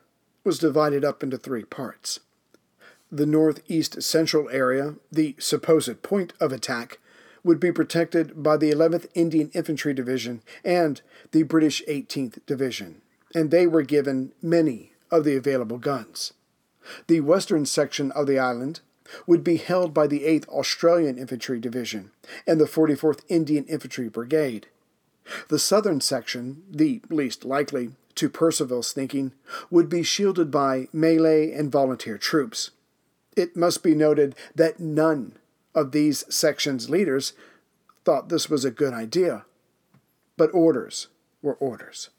was 0.42 0.58
divided 0.58 1.04
up 1.04 1.22
into 1.22 1.38
three 1.38 1.64
parts. 1.64 2.20
The 3.12 3.26
northeast 3.26 4.02
central 4.02 4.48
area, 4.50 4.96
the 5.12 5.36
supposed 5.38 6.02
point 6.02 6.32
of 6.40 6.52
attack, 6.52 6.98
would 7.44 7.60
be 7.60 7.70
protected 7.70 8.42
by 8.42 8.56
the 8.56 8.70
11th 8.70 9.06
Indian 9.14 9.50
Infantry 9.52 9.92
Division 9.92 10.42
and 10.64 11.00
the 11.32 11.42
British 11.42 11.82
18th 11.86 12.38
Division, 12.46 13.02
and 13.34 13.50
they 13.50 13.66
were 13.66 13.82
given 13.82 14.32
many 14.42 14.92
of 15.10 15.24
the 15.24 15.36
available 15.36 15.78
guns. 15.78 16.32
The 17.06 17.20
western 17.20 17.66
section 17.66 18.10
of 18.12 18.26
the 18.26 18.38
island 18.38 18.80
would 19.26 19.44
be 19.44 19.56
held 19.56 19.92
by 19.92 20.06
the 20.06 20.20
8th 20.20 20.48
Australian 20.48 21.18
Infantry 21.18 21.60
Division 21.60 22.10
and 22.46 22.60
the 22.60 22.64
44th 22.64 23.20
Indian 23.28 23.64
Infantry 23.66 24.08
Brigade. 24.08 24.66
The 25.48 25.58
southern 25.58 26.00
section, 26.00 26.62
the 26.70 27.00
least 27.10 27.44
likely 27.44 27.90
to 28.14 28.28
Percival's 28.28 28.92
thinking, 28.92 29.32
would 29.70 29.88
be 29.88 30.02
shielded 30.02 30.50
by 30.50 30.88
Malay 30.92 31.52
and 31.52 31.72
volunteer 31.72 32.18
troops. 32.18 32.70
It 33.36 33.56
must 33.56 33.82
be 33.82 33.94
noted 33.94 34.34
that 34.54 34.78
none 34.78 35.36
of 35.74 35.92
these 35.92 36.24
sections' 36.32 36.88
leaders 36.88 37.32
thought 38.04 38.28
this 38.28 38.48
was 38.48 38.64
a 38.64 38.70
good 38.70 38.92
idea. 38.92 39.44
But 40.36 40.54
orders 40.54 41.08
were 41.42 41.54
orders. 41.54 42.10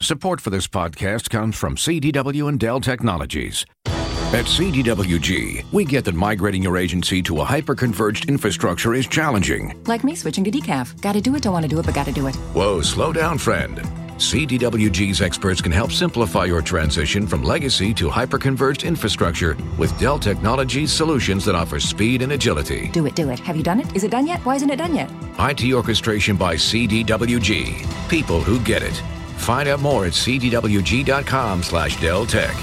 Support 0.00 0.40
for 0.40 0.50
this 0.50 0.66
podcast 0.66 1.30
comes 1.30 1.56
from 1.56 1.76
CDW 1.76 2.48
and 2.48 2.60
Dell 2.60 2.80
Technologies. 2.80 3.64
At 3.86 4.46
CDWG, 4.46 5.72
we 5.72 5.84
get 5.84 6.04
that 6.04 6.14
migrating 6.14 6.62
your 6.62 6.76
agency 6.76 7.22
to 7.22 7.40
a 7.40 7.44
hyper-converged 7.44 8.28
infrastructure 8.28 8.92
is 8.92 9.06
challenging. 9.06 9.80
Like 9.86 10.02
me 10.02 10.16
switching 10.16 10.44
to 10.44 10.50
decaf. 10.50 11.00
Gotta 11.00 11.20
do 11.20 11.36
it, 11.36 11.42
don't 11.42 11.52
want 11.52 11.62
to 11.62 11.68
do 11.68 11.78
it, 11.78 11.86
but 11.86 11.94
gotta 11.94 12.12
do 12.12 12.26
it. 12.26 12.34
Whoa, 12.52 12.82
slow 12.82 13.12
down, 13.12 13.38
friend. 13.38 13.80
CDWG's 14.16 15.20
experts 15.20 15.60
can 15.60 15.72
help 15.72 15.90
simplify 15.90 16.44
your 16.44 16.62
transition 16.62 17.26
from 17.26 17.42
legacy 17.42 17.92
to 17.94 18.08
hyper-converged 18.08 18.84
infrastructure 18.84 19.56
with 19.76 19.98
Dell 19.98 20.20
Technologies 20.20 20.92
solutions 20.92 21.44
that 21.44 21.56
offer 21.56 21.80
speed 21.80 22.22
and 22.22 22.32
agility. 22.32 22.88
Do 22.92 23.06
it, 23.06 23.16
do 23.16 23.30
it. 23.30 23.40
Have 23.40 23.56
you 23.56 23.64
done 23.64 23.80
it? 23.80 23.96
Is 23.96 24.04
it 24.04 24.12
done 24.12 24.26
yet? 24.28 24.38
Why 24.46 24.54
isn't 24.54 24.70
it 24.70 24.76
done 24.76 24.94
yet? 24.94 25.10
IT 25.40 25.72
orchestration 25.72 26.36
by 26.36 26.54
CDWG. 26.54 28.08
People 28.08 28.40
who 28.40 28.60
get 28.60 28.84
it. 28.84 28.94
Find 29.36 29.68
out 29.68 29.80
more 29.80 30.06
at 30.06 30.12
cdwg.com 30.12 31.62
slash 31.64 32.00
Dell 32.00 32.24
Tech. 32.24 32.54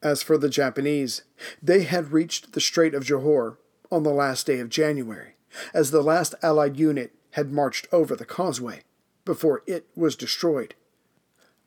As 0.00 0.22
for 0.22 0.38
the 0.38 0.48
Japanese, 0.48 1.22
they 1.60 1.82
had 1.82 2.12
reached 2.12 2.52
the 2.52 2.60
Strait 2.60 2.94
of 2.94 3.02
Johor 3.02 3.56
on 3.90 4.04
the 4.04 4.10
last 4.10 4.46
day 4.46 4.60
of 4.60 4.68
January, 4.68 5.34
as 5.74 5.90
the 5.90 6.02
last 6.02 6.36
Allied 6.40 6.76
unit 6.78 7.12
had 7.32 7.50
marched 7.50 7.88
over 7.90 8.14
the 8.14 8.24
causeway 8.24 8.82
before 9.28 9.62
it 9.66 9.84
was 9.94 10.16
destroyed. 10.16 10.74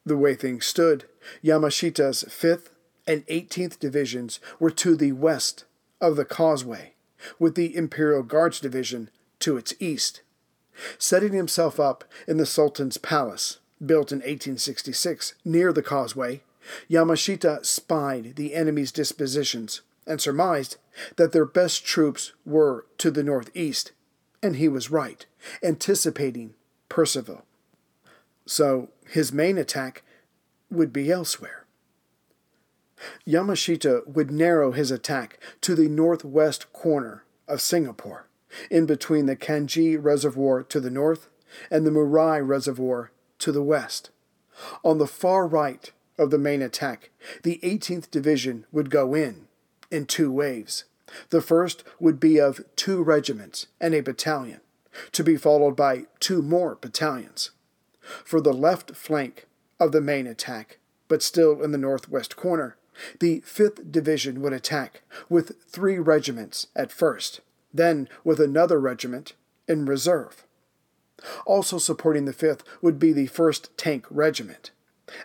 The 0.03 0.17
way 0.17 0.33
things 0.33 0.65
stood, 0.65 1.05
Yamashita's 1.43 2.23
5th 2.27 2.69
and 3.05 3.23
18th 3.27 3.77
Divisions 3.77 4.39
were 4.59 4.71
to 4.71 4.95
the 4.95 5.11
west 5.11 5.65
of 6.01 6.15
the 6.15 6.25
causeway, 6.25 6.93
with 7.37 7.53
the 7.53 7.75
Imperial 7.75 8.23
Guards 8.23 8.59
Division 8.59 9.11
to 9.41 9.57
its 9.57 9.75
east. 9.79 10.23
Setting 10.97 11.33
himself 11.33 11.79
up 11.79 12.03
in 12.27 12.37
the 12.37 12.47
Sultan's 12.47 12.97
palace, 12.97 13.59
built 13.79 14.11
in 14.11 14.17
1866 14.17 15.35
near 15.45 15.71
the 15.71 15.83
causeway, 15.83 16.41
Yamashita 16.89 17.63
spied 17.63 18.37
the 18.37 18.55
enemy's 18.55 18.91
dispositions 18.91 19.81
and 20.07 20.19
surmised 20.19 20.77
that 21.17 21.31
their 21.31 21.45
best 21.45 21.85
troops 21.85 22.33
were 22.43 22.87
to 22.97 23.11
the 23.11 23.21
northeast, 23.21 23.91
and 24.41 24.55
he 24.55 24.67
was 24.67 24.89
right, 24.89 25.27
anticipating 25.61 26.55
Percival 26.89 27.45
so 28.45 28.89
his 29.07 29.31
main 29.31 29.57
attack 29.57 30.03
would 30.69 30.93
be 30.93 31.11
elsewhere. 31.11 31.65
Yamashita 33.27 34.07
would 34.07 34.31
narrow 34.31 34.71
his 34.71 34.91
attack 34.91 35.39
to 35.61 35.75
the 35.75 35.89
northwest 35.89 36.71
corner 36.71 37.23
of 37.47 37.61
Singapore, 37.61 38.27
in 38.69 38.85
between 38.85 39.25
the 39.25 39.35
Kranji 39.35 39.97
Reservoir 40.01 40.63
to 40.63 40.79
the 40.79 40.89
north 40.89 41.27
and 41.69 41.85
the 41.85 41.91
Murai 41.91 42.45
Reservoir 42.45 43.11
to 43.39 43.51
the 43.51 43.63
west. 43.63 44.11
On 44.83 44.97
the 44.97 45.07
far 45.07 45.47
right 45.47 45.91
of 46.17 46.29
the 46.29 46.37
main 46.37 46.61
attack, 46.61 47.09
the 47.43 47.59
18th 47.63 48.11
Division 48.11 48.65
would 48.71 48.89
go 48.89 49.13
in, 49.13 49.47
in 49.89 50.05
two 50.05 50.31
waves. 50.31 50.85
The 51.29 51.41
first 51.41 51.83
would 51.99 52.19
be 52.19 52.39
of 52.39 52.63
two 52.75 53.01
regiments 53.01 53.67
and 53.79 53.93
a 53.93 54.01
battalion, 54.01 54.61
to 55.11 55.23
be 55.23 55.37
followed 55.37 55.75
by 55.75 56.05
two 56.19 56.41
more 56.41 56.75
battalions 56.75 57.51
for 58.01 58.41
the 58.41 58.53
left 58.53 58.95
flank 58.95 59.47
of 59.79 59.91
the 59.91 60.01
main 60.01 60.27
attack, 60.27 60.79
but 61.07 61.23
still 61.23 61.61
in 61.61 61.71
the 61.71 61.77
northwest 61.77 62.35
corner. 62.35 62.77
The 63.19 63.41
5th 63.41 63.91
Division 63.91 64.41
would 64.41 64.53
attack 64.53 65.01
with 65.29 65.63
three 65.67 65.97
regiments 65.97 66.67
at 66.75 66.91
first, 66.91 67.41
then 67.73 68.09
with 68.23 68.39
another 68.39 68.79
regiment 68.79 69.33
in 69.67 69.85
reserve. 69.85 70.45
Also 71.45 71.77
supporting 71.77 72.25
the 72.25 72.33
5th 72.33 72.61
would 72.81 72.99
be 72.99 73.13
the 73.13 73.27
1st 73.27 73.69
Tank 73.77 74.05
Regiment, 74.09 74.71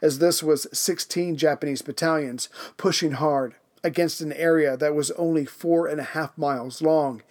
as 0.02 0.18
this 0.18 0.42
was 0.42 0.66
16 0.72 1.36
Japanese 1.36 1.82
battalions 1.82 2.48
pushing 2.76 3.12
hard 3.12 3.54
against 3.82 4.20
an 4.20 4.32
area 4.32 4.76
that 4.76 4.94
was 4.94 5.10
only 5.12 5.44
four 5.44 5.86
and 5.86 6.00
a 6.00 6.04
half 6.04 6.36
miles 6.36 6.82
long. 6.82 7.22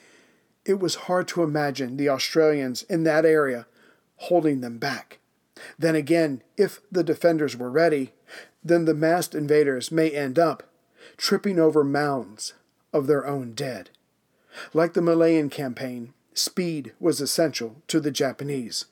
It 0.65 0.79
was 0.79 0.95
hard 0.95 1.27
to 1.29 1.43
imagine 1.43 1.97
the 1.97 2.09
Australians 2.09 2.83
in 2.83 3.03
that 3.03 3.25
area 3.25 3.67
holding 4.17 4.61
them 4.61 4.77
back. 4.77 5.19
Then 5.77 5.95
again, 5.95 6.41
if 6.57 6.81
the 6.91 7.03
defenders 7.03 7.55
were 7.55 7.72
ready, 7.72 8.13
then 8.63 8.86
the 8.86 8.93
massed 8.93 9.36
invaders 9.36 9.91
may 9.91 10.10
end 10.10 10.39
up 10.39 10.63
tripping 11.17 11.60
over 11.60 11.84
mounds 11.84 12.53
of 12.93 13.07
their 13.07 13.25
own 13.25 13.53
dead. 13.53 13.89
Like 14.74 14.93
the 14.93 15.01
Malayan 15.01 15.50
campaign, 15.50 16.13
speed 16.34 16.93
was 17.00 17.22
essential 17.22 17.81
to 17.88 18.00
the 18.00 18.12
Japanese. 18.12 18.86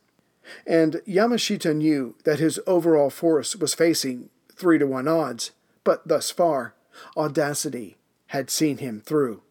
And 0.67 1.01
Yamashita 1.07 1.75
knew 1.75 2.15
that 2.25 2.39
his 2.39 2.59
overall 2.67 3.09
force 3.09 3.55
was 3.55 3.73
facing 3.73 4.29
three 4.53 4.77
to 4.77 4.85
one 4.85 5.07
odds, 5.07 5.51
but 5.83 6.07
thus 6.07 6.31
far, 6.31 6.75
audacity 7.15 7.97
had 8.27 8.49
seen 8.49 8.77
him 8.77 9.01
through. 9.01 9.41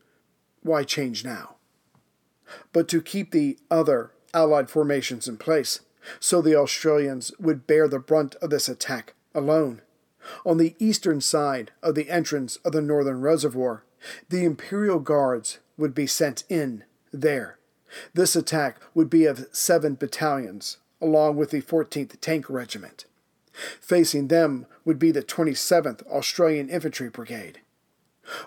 Why 0.63 0.85
change 0.85 1.25
now? 1.25 1.57
But 2.73 2.89
to 2.89 3.01
keep 3.01 3.31
the 3.31 3.59
other 3.71 4.13
Allied 4.35 4.71
formations 4.71 5.29
in 5.29 5.37
place, 5.37 5.81
so 6.21 6.41
the 6.41 6.57
Australians 6.57 7.33
would 7.39 7.67
bear 7.67 7.89
the 7.89 7.99
brunt 7.99 8.35
of 8.37 8.51
this 8.51 8.69
attack 8.69 9.15
alone. 9.35 9.83
On 10.45 10.59
the 10.59 10.75
eastern 10.79 11.21
side 11.21 11.73
of 11.83 11.95
the 11.95 12.11
entrance 12.11 12.57
of 12.65 12.73
the 12.73 12.83
northern 12.83 13.21
reservoir, 13.21 13.85
the 14.29 14.45
Imperial 14.45 14.99
Guards 14.99 15.59
would 15.77 15.95
be 15.95 16.07
sent 16.07 16.45
in 16.49 16.85
there. 17.13 17.59
This 18.15 18.37
attack 18.37 18.81
would 18.95 19.11
be 19.11 19.27
of 19.27 19.47
seven 19.53 19.95
battalions, 19.95 20.79
along 21.01 21.37
with 21.37 21.51
the 21.51 21.61
14th 21.61 22.21
Tank 22.21 22.49
Regiment. 22.49 23.05
Facing 23.81 24.29
them 24.29 24.67
would 24.85 24.99
be 24.99 25.11
the 25.11 25.23
27th 25.23 26.07
Australian 26.07 26.71
Infantry 26.71 27.11
Brigade. 27.11 27.61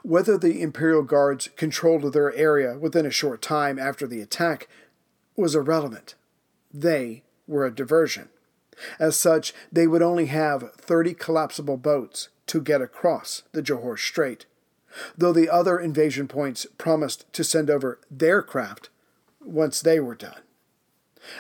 Whether 0.03 0.37
the 0.37 0.61
Imperial 0.61 1.03
Guards 1.03 1.49
controlled 1.55 2.11
their 2.13 2.33
area 2.33 2.77
within 2.77 3.05
a 3.05 3.11
short 3.11 3.41
time 3.41 3.77
after 3.77 4.07
the 4.07 4.21
attack 4.21 4.67
was 5.35 5.53
irrelevant. 5.53 6.15
They 6.73 7.23
were 7.47 7.65
a 7.65 7.73
diversion. 7.73 8.29
As 8.99 9.15
such, 9.15 9.53
they 9.71 9.87
would 9.87 10.01
only 10.01 10.25
have 10.27 10.73
30 10.73 11.13
collapsible 11.13 11.77
boats 11.77 12.29
to 12.47 12.61
get 12.61 12.81
across 12.81 13.43
the 13.51 13.61
Johor 13.61 13.97
Strait, 13.97 14.45
though 15.17 15.33
the 15.33 15.49
other 15.49 15.79
invasion 15.79 16.27
points 16.27 16.65
promised 16.77 17.31
to 17.33 17.43
send 17.43 17.69
over 17.69 17.99
their 18.11 18.41
craft 18.41 18.89
once 19.41 19.81
they 19.81 19.99
were 19.99 20.15
done. 20.15 20.41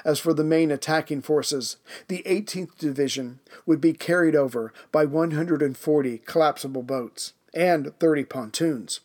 As 0.03 0.19
for 0.19 0.33
the 0.33 0.43
main 0.43 0.71
attacking 0.71 1.21
forces, 1.21 1.77
the 2.07 2.23
18th 2.25 2.77
Division 2.77 3.39
would 3.65 3.79
be 3.79 3.93
carried 3.93 4.35
over 4.35 4.73
by 4.91 5.05
140 5.05 6.17
collapsible 6.19 6.83
boats 6.83 7.33
and 7.53 7.97
30 7.99 8.25
pontoons, 8.25 9.01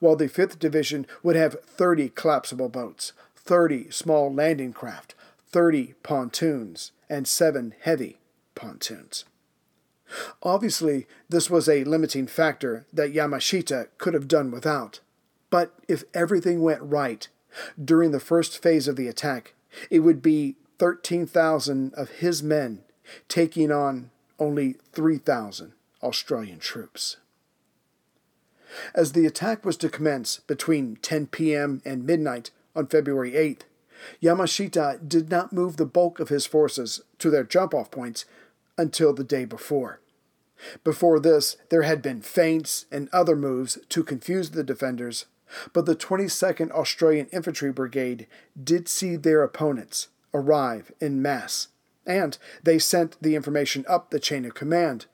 while 0.00 0.16
the 0.16 0.28
5th 0.28 0.58
Division 0.58 1.06
would 1.22 1.36
have 1.36 1.60
30 1.62 2.10
collapsible 2.10 2.68
boats, 2.68 3.12
30 3.36 3.90
small 3.90 4.32
landing 4.32 4.72
craft, 4.72 5.14
30 5.50 5.94
pontoons, 6.02 6.92
and 7.08 7.26
seven 7.26 7.74
heavy 7.80 8.18
pontoons. 8.54 9.24
Obviously, 10.42 11.06
this 11.28 11.50
was 11.50 11.68
a 11.68 11.84
limiting 11.84 12.26
factor 12.26 12.86
that 12.92 13.12
Yamashita 13.12 13.88
could 13.98 14.14
have 14.14 14.28
done 14.28 14.50
without. 14.50 15.00
But 15.50 15.74
if 15.86 16.04
everything 16.14 16.62
went 16.62 16.82
right 16.82 17.28
during 17.82 18.10
the 18.10 18.20
first 18.20 18.62
phase 18.62 18.88
of 18.88 18.96
the 18.96 19.08
attack, 19.08 19.54
it 19.90 20.00
would 20.00 20.22
be 20.22 20.56
13,000 20.78 21.94
of 21.94 22.10
his 22.10 22.42
men 22.42 22.82
taking 23.28 23.72
on 23.72 24.10
only 24.38 24.76
3,000 24.92 25.72
Australian 26.02 26.58
troops. 26.58 27.16
As 28.94 29.12
the 29.12 29.26
attack 29.26 29.64
was 29.64 29.76
to 29.78 29.88
commence 29.88 30.40
between 30.40 30.96
10 30.96 31.28
p.m. 31.28 31.80
and 31.84 32.04
midnight 32.06 32.50
on 32.76 32.86
February 32.86 33.32
8th, 33.32 33.62
Yamashita 34.22 35.08
did 35.08 35.30
not 35.30 35.52
move 35.52 35.76
the 35.76 35.86
bulk 35.86 36.20
of 36.20 36.28
his 36.28 36.46
forces 36.46 37.02
to 37.18 37.30
their 37.30 37.44
jump 37.44 37.74
off 37.74 37.90
points 37.90 38.24
until 38.76 39.12
the 39.12 39.24
day 39.24 39.44
before. 39.44 40.00
Before 40.84 41.20
this, 41.20 41.56
there 41.68 41.82
had 41.82 42.02
been 42.02 42.20
feints 42.20 42.86
and 42.90 43.08
other 43.12 43.36
moves 43.36 43.78
to 43.88 44.02
confuse 44.02 44.50
the 44.50 44.64
defenders, 44.64 45.26
but 45.72 45.86
the 45.86 45.96
22nd 45.96 46.70
Australian 46.70 47.26
Infantry 47.32 47.72
Brigade 47.72 48.26
did 48.62 48.88
see 48.88 49.16
their 49.16 49.42
opponents 49.42 50.08
arrive 50.34 50.92
in 51.00 51.22
mass, 51.22 51.68
and 52.06 52.38
they 52.62 52.78
sent 52.78 53.16
the 53.22 53.34
information 53.34 53.84
up 53.88 54.10
the 54.10 54.20
chain 54.20 54.44
of 54.44 54.54
command, 54.54 55.06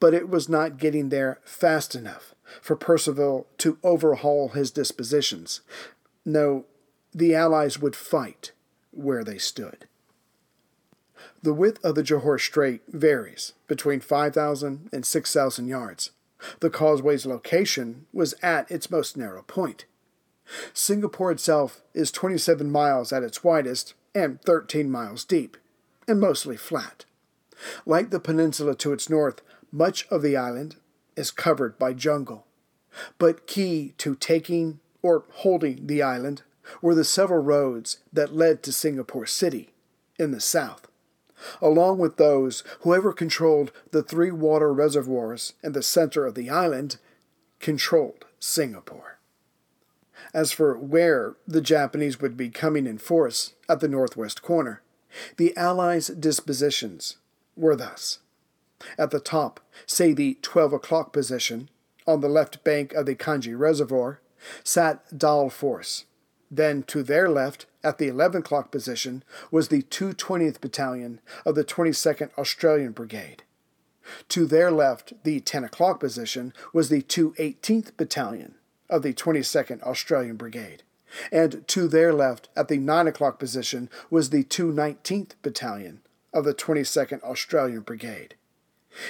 but 0.00 0.14
it 0.14 0.28
was 0.28 0.48
not 0.48 0.78
getting 0.78 1.08
there 1.08 1.38
fast 1.44 1.94
enough 1.94 2.34
for 2.60 2.74
Percival 2.74 3.46
to 3.58 3.78
overhaul 3.82 4.48
his 4.48 4.70
dispositions. 4.70 5.60
No, 6.24 6.64
the 7.14 7.34
Allies 7.34 7.78
would 7.78 7.96
fight 7.96 8.52
where 8.92 9.24
they 9.24 9.38
stood. 9.38 9.86
The 11.42 11.54
width 11.54 11.82
of 11.84 11.94
the 11.94 12.02
Johor 12.02 12.40
Strait 12.40 12.82
varies 12.88 13.52
between 13.66 14.00
5,000 14.00 14.88
and 14.92 15.06
6,000 15.06 15.68
yards. 15.68 16.10
The 16.60 16.70
causeway's 16.70 17.26
location 17.26 18.06
was 18.12 18.34
at 18.42 18.70
its 18.70 18.90
most 18.90 19.16
narrow 19.16 19.42
point. 19.42 19.84
Singapore 20.72 21.30
itself 21.30 21.82
is 21.94 22.10
27 22.10 22.70
miles 22.70 23.12
at 23.12 23.22
its 23.22 23.44
widest 23.44 23.94
and 24.14 24.40
13 24.42 24.90
miles 24.90 25.24
deep, 25.24 25.56
and 26.08 26.20
mostly 26.20 26.56
flat. 26.56 27.04
Like 27.86 28.10
the 28.10 28.20
peninsula 28.20 28.74
to 28.76 28.92
its 28.92 29.08
north, 29.08 29.42
much 29.70 30.06
of 30.10 30.22
the 30.22 30.36
island 30.36 30.76
is 31.16 31.30
covered 31.30 31.78
by 31.78 31.92
jungle. 31.92 32.46
But 33.18 33.46
key 33.46 33.94
to 33.98 34.16
taking 34.16 34.80
or 35.02 35.24
holding 35.30 35.86
the 35.86 36.02
island 36.02 36.42
were 36.80 36.94
the 36.94 37.04
several 37.04 37.42
roads 37.42 37.98
that 38.12 38.34
led 38.34 38.62
to 38.62 38.72
Singapore 38.72 39.26
City 39.26 39.70
in 40.18 40.30
the 40.30 40.40
south. 40.40 40.88
Along 41.62 41.98
with 41.98 42.16
those, 42.16 42.62
whoever 42.80 43.12
controlled 43.12 43.72
the 43.92 44.02
three 44.02 44.30
water 44.30 44.72
reservoirs 44.72 45.54
in 45.62 45.72
the 45.72 45.82
center 45.82 46.26
of 46.26 46.34
the 46.34 46.50
island 46.50 46.98
controlled 47.60 48.26
Singapore. 48.38 49.18
As 50.34 50.52
for 50.52 50.76
where 50.76 51.36
the 51.46 51.62
Japanese 51.62 52.20
would 52.20 52.36
be 52.36 52.50
coming 52.50 52.86
in 52.86 52.98
force 52.98 53.54
at 53.68 53.80
the 53.80 53.88
northwest 53.88 54.42
corner, 54.42 54.82
the 55.38 55.56
Allies' 55.56 56.08
dispositions 56.08 57.16
were 57.56 57.74
thus. 57.74 58.18
At 58.96 59.10
the 59.10 59.20
top, 59.20 59.60
say 59.86 60.12
the 60.12 60.38
12 60.42 60.72
o'clock 60.74 61.12
position, 61.12 61.68
on 62.06 62.20
the 62.20 62.28
left 62.28 62.64
bank 62.64 62.92
of 62.94 63.06
the 63.06 63.14
Kranji 63.14 63.58
Reservoir, 63.58 64.20
sat 64.64 65.16
Dal 65.16 65.50
Force. 65.50 66.04
Then 66.50 66.82
to 66.84 67.02
their 67.02 67.28
left, 67.28 67.66
at 67.84 67.98
the 67.98 68.08
11 68.08 68.40
o'clock 68.40 68.70
position, 68.72 69.22
was 69.50 69.68
the 69.68 69.82
220th 69.82 70.60
Battalion 70.60 71.20
of 71.46 71.54
the 71.54 71.64
22nd 71.64 72.30
Australian 72.36 72.92
Brigade. 72.92 73.44
To 74.30 74.46
their 74.46 74.72
left, 74.72 75.12
the 75.22 75.40
10 75.40 75.64
o'clock 75.64 76.00
position, 76.00 76.52
was 76.72 76.88
the 76.88 77.02
218th 77.02 77.96
Battalion 77.96 78.56
of 78.88 79.02
the 79.02 79.14
22nd 79.14 79.82
Australian 79.82 80.36
Brigade. 80.36 80.82
And 81.30 81.66
to 81.68 81.86
their 81.86 82.12
left, 82.12 82.48
at 82.56 82.68
the 82.68 82.78
9 82.78 83.06
o'clock 83.06 83.38
position, 83.38 83.88
was 84.10 84.30
the 84.30 84.44
219th 84.44 85.32
Battalion 85.42 86.00
of 86.32 86.44
the 86.44 86.54
22nd 86.54 87.22
Australian 87.22 87.80
Brigade. 87.80 88.34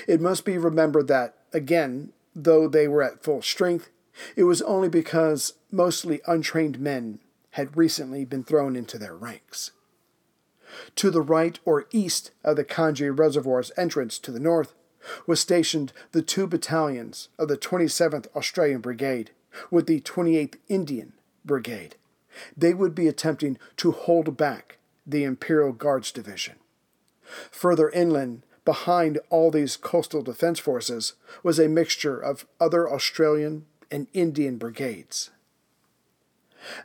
It 0.06 0.20
must 0.20 0.44
be 0.44 0.59
remembered 0.59 1.09
that, 1.09 1.37
again, 1.52 2.12
though 2.35 2.68
they 2.68 2.87
were 2.87 3.02
at 3.02 3.23
full 3.23 3.40
strength, 3.42 3.88
it 4.37 4.44
was 4.44 4.61
only 4.62 4.88
because 4.88 5.54
mostly 5.70 6.20
untrained 6.26 6.78
men 6.78 7.20
had 7.50 7.76
recently 7.76 8.25
been 8.25 8.45
thrown 8.45 8.76
into 8.76 8.99
their 8.99 9.16
ranks. 9.16 9.73
To 10.97 11.11
the 11.11 11.23
right 11.23 11.59
or 11.64 11.87
east 11.90 12.30
of 12.45 12.57
the 12.57 12.64
Kranji 12.64 13.11
Reservoir's 13.16 13.73
entrance 13.76 14.19
to 14.21 14.30
the 14.30 14.40
north 14.40 14.75
was 15.26 15.40
stationed 15.40 15.92
the 16.12 16.23
two 16.23 16.47
battalions 16.47 17.28
of 17.38 17.49
the 17.49 17.57
27th 17.57 18.26
Australian 18.37 18.80
Brigade 18.80 19.31
with 19.70 19.87
the 19.87 20.01
28th 20.01 20.57
Indian 20.68 21.12
Brigade. 21.44 21.96
They 22.57 22.74
would 22.74 22.94
be 22.94 23.09
attempting 23.09 23.59
to 23.79 23.92
hold 23.92 24.37
back 24.37 24.79
the 25.07 25.24
Imperial 25.24 25.72
Guards 25.72 26.12
Division. 26.12 26.57
Further 27.51 27.90
inland, 27.90 28.44
behind 28.64 29.18
all 29.31 29.51
these 29.51 29.77
coastal 29.77 30.22
defense 30.22 30.59
forces, 30.59 31.14
was 31.42 31.59
a 31.59 31.68
mixture 31.68 32.18
of 32.18 32.46
other 32.61 32.88
Australian 32.88 33.66
and 33.90 34.07
Indian 34.12 34.59
brigades. 34.59 35.31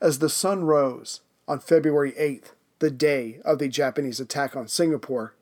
As 0.02 0.20
the 0.20 0.30
sun 0.30 0.64
rose 0.64 1.22
on 1.48 1.60
February 1.60 2.14
8th, 2.14 2.54
the 2.80 2.92
day 2.92 3.40
of 3.46 3.60
the 3.60 3.68
Japanese 3.68 4.20
attack 4.20 4.56
on 4.56 4.68
Singapore, 4.68 5.36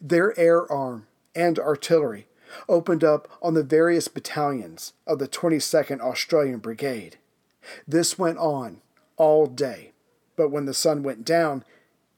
their 0.00 0.38
air 0.38 0.70
arm 0.70 1.06
and 1.34 1.58
artillery 1.58 2.26
opened 2.68 3.04
up 3.04 3.28
on 3.42 3.54
the 3.54 3.62
various 3.62 4.08
battalions 4.08 4.94
of 5.06 5.18
the 5.18 5.28
22nd 5.28 6.00
Australian 6.00 6.58
Brigade. 6.58 7.18
This 7.86 8.18
went 8.18 8.38
on 8.38 8.80
all 9.16 9.46
day, 9.46 9.92
but 10.36 10.48
when 10.48 10.64
the 10.64 10.74
sun 10.74 11.02
went 11.02 11.24
down, 11.24 11.64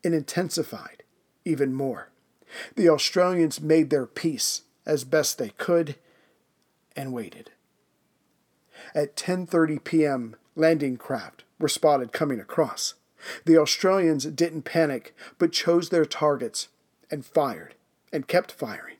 it 0.02 0.14
intensified 0.14 1.02
even 1.44 1.74
more. 1.74 2.10
The 2.76 2.88
Australians 2.88 3.60
made 3.60 3.90
their 3.90 4.06
peace 4.06 4.62
as 4.86 5.04
best 5.04 5.38
they 5.38 5.50
could 5.50 5.96
and 6.96 7.12
waited. 7.12 7.50
At 8.94 9.16
10:30 9.16 9.84
p.m., 9.84 10.36
landing 10.56 10.96
craft 10.96 11.44
were 11.60 11.68
spotted 11.68 12.12
coming 12.12 12.40
across. 12.40 12.94
The 13.44 13.58
Australians 13.58 14.24
didn't 14.24 14.62
panic, 14.62 15.14
but 15.38 15.52
chose 15.52 15.90
their 15.90 16.06
targets 16.06 16.68
and 17.10 17.24
fired, 17.24 17.74
and 18.12 18.26
kept 18.26 18.50
firing. 18.50 18.96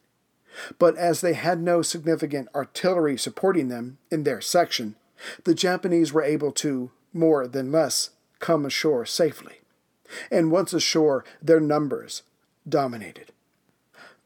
But 0.78 0.96
as 0.96 1.20
they 1.20 1.32
had 1.32 1.60
no 1.60 1.82
significant 1.82 2.48
artillery 2.54 3.16
supporting 3.16 3.68
them 3.68 3.98
in 4.10 4.24
their 4.24 4.40
section, 4.40 4.96
the 5.44 5.54
Japanese 5.54 6.12
were 6.12 6.22
able 6.22 6.52
to, 6.52 6.90
more 7.12 7.46
than 7.46 7.72
less, 7.72 8.10
come 8.38 8.66
ashore 8.66 9.06
safely. 9.06 9.60
And 10.30 10.50
once 10.50 10.72
ashore, 10.72 11.24
their 11.40 11.60
numbers 11.60 12.22
dominated. 12.68 13.32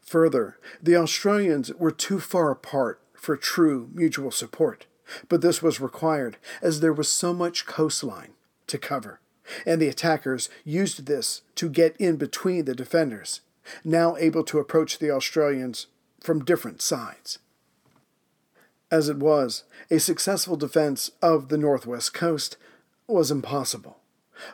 Further, 0.01 0.57
the 0.81 0.95
Australians 0.95 1.73
were 1.73 1.91
too 1.91 2.19
far 2.19 2.51
apart 2.51 2.99
for 3.13 3.37
true 3.37 3.89
mutual 3.93 4.31
support, 4.31 4.85
but 5.29 5.41
this 5.41 5.61
was 5.61 5.79
required 5.79 6.37
as 6.61 6.79
there 6.79 6.93
was 6.93 7.09
so 7.09 7.33
much 7.33 7.65
coastline 7.65 8.33
to 8.67 8.77
cover, 8.77 9.19
and 9.65 9.81
the 9.81 9.87
attackers 9.87 10.49
used 10.63 11.05
this 11.05 11.41
to 11.55 11.69
get 11.69 11.95
in 11.97 12.15
between 12.15 12.65
the 12.65 12.75
defenders, 12.75 13.41
now 13.83 14.15
able 14.17 14.43
to 14.43 14.59
approach 14.59 14.99
the 14.99 15.11
Australians 15.11 15.87
from 16.19 16.45
different 16.45 16.81
sides. 16.81 17.39
As 18.91 19.09
it 19.09 19.17
was, 19.17 19.63
a 19.89 19.99
successful 19.99 20.55
defense 20.55 21.11
of 21.21 21.49
the 21.49 21.57
northwest 21.57 22.13
coast 22.13 22.57
was 23.07 23.31
impossible. 23.31 23.97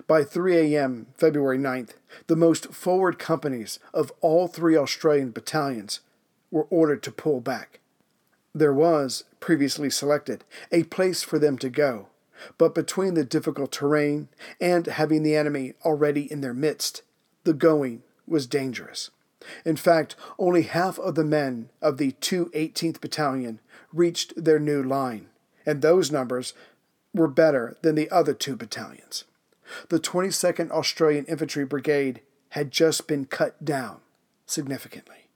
By 0.07 0.23
3 0.23 0.75
a.m., 0.75 1.07
February 1.17 1.57
9th, 1.57 1.91
the 2.27 2.35
most 2.35 2.73
forward 2.73 3.19
companies 3.19 3.79
of 3.93 4.11
all 4.21 4.47
three 4.47 4.77
Australian 4.77 5.31
battalions 5.31 6.01
were 6.49 6.67
ordered 6.69 7.03
to 7.03 7.11
pull 7.11 7.41
back. 7.41 7.80
There 8.53 8.73
was, 8.73 9.23
previously 9.39 9.89
selected, 9.89 10.43
a 10.71 10.83
place 10.83 11.23
for 11.23 11.39
them 11.39 11.57
to 11.59 11.69
go, 11.69 12.07
but 12.57 12.75
between 12.75 13.13
the 13.13 13.23
difficult 13.23 13.71
terrain 13.71 14.27
and 14.59 14.87
having 14.87 15.23
the 15.23 15.35
enemy 15.35 15.73
already 15.85 16.29
in 16.31 16.41
their 16.41 16.53
midst, 16.53 17.03
the 17.43 17.53
going 17.53 18.03
was 18.27 18.47
dangerous. 18.47 19.09
In 19.65 19.75
fact, 19.75 20.15
only 20.37 20.63
half 20.63 20.99
of 20.99 21.15
the 21.15 21.23
men 21.23 21.69
of 21.81 21.97
the 21.97 22.11
218th 22.13 23.01
Battalion 23.01 23.59
reached 23.93 24.33
their 24.43 24.59
new 24.59 24.83
line, 24.83 25.29
and 25.65 25.81
those 25.81 26.11
numbers 26.11 26.53
were 27.13 27.27
better 27.27 27.77
than 27.81 27.95
the 27.95 28.09
other 28.09 28.33
two 28.33 28.55
battalions. 28.55 29.23
The 29.89 29.99
22nd 29.99 30.71
Australian 30.71 31.25
Infantry 31.25 31.65
Brigade 31.65 32.21
had 32.49 32.71
just 32.71 33.07
been 33.07 33.25
cut 33.25 33.63
down 33.63 34.01
significantly. 34.45 35.27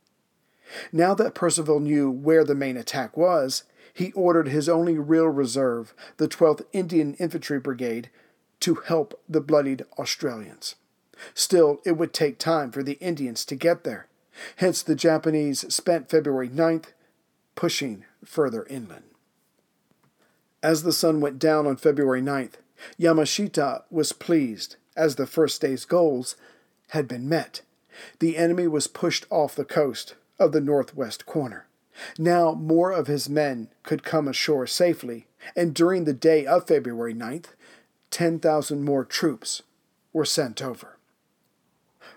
Now 0.91 1.13
that 1.15 1.35
Percival 1.35 1.79
knew 1.79 2.09
where 2.09 2.43
the 2.43 2.55
main 2.55 2.77
attack 2.77 3.15
was, 3.15 3.63
he 3.93 4.11
ordered 4.11 4.49
his 4.49 4.67
only 4.67 4.97
real 4.97 5.27
reserve, 5.27 5.93
the 6.17 6.27
12th 6.27 6.65
Indian 6.73 7.13
Infantry 7.15 7.59
Brigade, 7.59 8.09
to 8.59 8.75
help 8.75 9.21
the 9.27 9.41
bloodied 9.41 9.85
Australians. 9.97 10.75
Still, 11.33 11.79
it 11.85 11.93
would 11.93 12.13
take 12.13 12.37
time 12.37 12.71
for 12.71 12.83
the 12.83 12.97
Indians 12.99 13.45
to 13.45 13.55
get 13.55 13.83
there. 13.83 14.07
Hence, 14.57 14.81
the 14.81 14.95
Japanese 14.95 15.73
spent 15.73 16.09
February 16.09 16.49
9th 16.49 16.87
pushing 17.55 18.03
further 18.25 18.65
inland. 18.65 19.05
As 20.61 20.83
the 20.83 20.91
sun 20.91 21.21
went 21.21 21.39
down 21.39 21.65
on 21.65 21.77
February 21.77 22.21
9th, 22.21 22.55
Yamashita 22.99 23.83
was 23.89 24.11
pleased, 24.11 24.75
as 24.97 25.15
the 25.15 25.27
first 25.27 25.61
day's 25.61 25.85
goals 25.85 26.35
had 26.89 27.07
been 27.07 27.29
met. 27.29 27.61
The 28.19 28.35
enemy 28.35 28.67
was 28.67 28.87
pushed 28.87 29.25
off 29.29 29.55
the 29.55 29.63
coast 29.63 30.15
of 30.39 30.51
the 30.51 30.61
northwest 30.61 31.25
corner. 31.25 31.67
Now 32.17 32.53
more 32.53 32.91
of 32.91 33.07
his 33.07 33.29
men 33.29 33.69
could 33.83 34.03
come 34.03 34.27
ashore 34.27 34.67
safely, 34.67 35.27
and 35.55 35.73
during 35.73 36.03
the 36.03 36.13
day 36.13 36.45
of 36.45 36.67
February 36.67 37.13
9th, 37.13 37.53
10,000 38.11 38.83
more 38.83 39.05
troops 39.05 39.61
were 40.13 40.25
sent 40.25 40.61
over. 40.61 40.97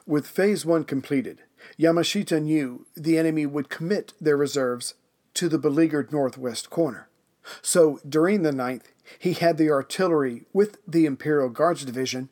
With 0.06 0.26
Phase 0.26 0.64
1 0.64 0.84
completed, 0.84 1.42
Yamashita 1.78 2.42
knew 2.42 2.86
the 2.96 3.18
enemy 3.18 3.46
would 3.46 3.68
commit 3.68 4.14
their 4.20 4.36
reserves 4.36 4.94
to 5.34 5.48
the 5.48 5.58
beleaguered 5.58 6.12
northwest 6.12 6.70
corner. 6.70 7.08
So 7.62 8.00
during 8.08 8.42
the 8.42 8.50
9th, 8.50 8.86
he 9.18 9.32
had 9.34 9.56
the 9.56 9.70
artillery 9.70 10.44
with 10.52 10.78
the 10.86 11.06
Imperial 11.06 11.48
Guards 11.48 11.84
Division 11.84 12.28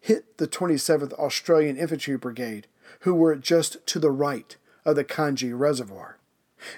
hit 0.00 0.38
the 0.38 0.48
27th 0.48 1.12
Australian 1.14 1.76
Infantry 1.76 2.16
Brigade, 2.16 2.66
who 3.00 3.14
were 3.14 3.36
just 3.36 3.84
to 3.86 3.98
the 3.98 4.10
right 4.10 4.56
of 4.88 4.96
the 4.96 5.04
Kranji 5.04 5.52
Reservoir. 5.56 6.16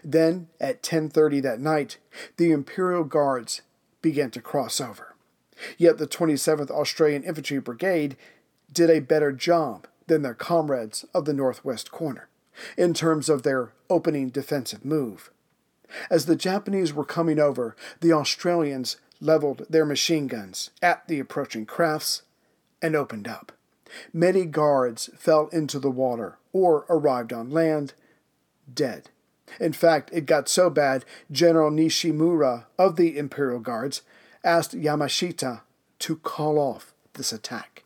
Then, 0.02 0.48
at 0.60 0.82
10:30 0.82 1.40
that 1.42 1.60
night, 1.60 1.98
the 2.36 2.50
Imperial 2.50 3.04
Guards 3.04 3.62
began 4.02 4.32
to 4.32 4.40
cross 4.40 4.80
over. 4.80 5.14
Yet 5.78 5.98
the 5.98 6.08
27th 6.08 6.70
Australian 6.70 7.22
Infantry 7.22 7.60
Brigade 7.60 8.16
did 8.72 8.90
a 8.90 8.98
better 8.98 9.30
job 9.30 9.86
than 10.08 10.22
their 10.22 10.34
comrades 10.34 11.04
of 11.14 11.24
the 11.24 11.32
northwest 11.32 11.92
corner 11.92 12.28
in 12.76 12.94
terms 12.94 13.28
of 13.28 13.42
their 13.42 13.70
opening 13.88 14.28
defensive 14.28 14.84
move. 14.84 15.30
As 16.10 16.26
the 16.26 16.36
Japanese 16.36 16.92
were 16.92 17.04
coming 17.04 17.38
over, 17.38 17.76
the 18.00 18.12
Australians 18.12 18.96
leveled 19.20 19.66
their 19.70 19.84
machine 19.84 20.26
guns 20.26 20.70
at 20.82 21.06
the 21.06 21.20
approaching 21.20 21.64
crafts 21.64 22.22
and 22.82 22.96
opened 22.96 23.28
up. 23.28 23.52
Many 24.12 24.46
guards 24.46 25.10
fell 25.16 25.46
into 25.48 25.78
the 25.78 25.90
water 25.90 26.38
or 26.52 26.86
arrived 26.88 27.32
on 27.32 27.50
land 27.50 27.94
dead. 28.74 29.10
In 29.58 29.72
fact, 29.72 30.10
it 30.12 30.26
got 30.26 30.48
so 30.48 30.70
bad, 30.70 31.04
General 31.30 31.70
Nishimura 31.70 32.66
of 32.78 32.96
the 32.96 33.18
Imperial 33.18 33.60
Guards 33.60 34.02
asked 34.44 34.76
Yamashita 34.76 35.62
to 35.98 36.16
call 36.16 36.58
off 36.58 36.94
this 37.14 37.32
attack. 37.32 37.84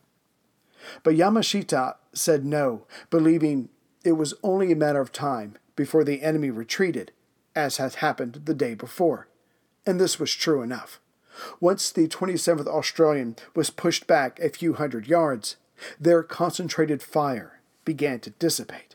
But 1.02 1.14
Yamashita 1.14 1.96
said 2.12 2.44
no, 2.44 2.86
believing 3.10 3.70
it 4.04 4.12
was 4.12 4.34
only 4.42 4.70
a 4.70 4.76
matter 4.76 5.00
of 5.00 5.12
time 5.12 5.56
before 5.76 6.04
the 6.04 6.22
enemy 6.22 6.50
retreated, 6.50 7.12
as 7.56 7.78
had 7.78 7.96
happened 7.96 8.42
the 8.44 8.54
day 8.54 8.74
before. 8.74 9.28
And 9.86 10.00
this 10.00 10.20
was 10.20 10.34
true 10.34 10.62
enough. 10.62 11.00
Once 11.60 11.90
the 11.90 12.06
27th 12.06 12.66
Australian 12.66 13.36
was 13.54 13.70
pushed 13.70 14.06
back 14.06 14.38
a 14.38 14.48
few 14.48 14.74
hundred 14.74 15.08
yards, 15.08 15.56
their 15.98 16.22
concentrated 16.22 17.02
fire 17.02 17.60
began 17.84 18.20
to 18.20 18.30
dissipate. 18.30 18.94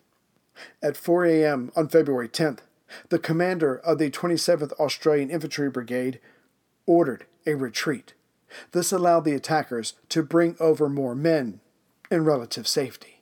At 0.81 0.97
4 0.97 1.25
a.m. 1.25 1.71
on 1.75 1.89
February 1.89 2.29
10th, 2.29 2.59
the 3.09 3.19
commander 3.19 3.77
of 3.77 3.97
the 3.97 4.09
27th 4.09 4.71
Australian 4.73 5.29
Infantry 5.29 5.69
Brigade 5.69 6.19
ordered 6.85 7.25
a 7.45 7.53
retreat. 7.53 8.13
This 8.71 8.91
allowed 8.91 9.25
the 9.25 9.33
attackers 9.33 9.93
to 10.09 10.23
bring 10.23 10.55
over 10.59 10.89
more 10.89 11.15
men 11.15 11.59
in 12.09 12.25
relative 12.25 12.67
safety. 12.67 13.21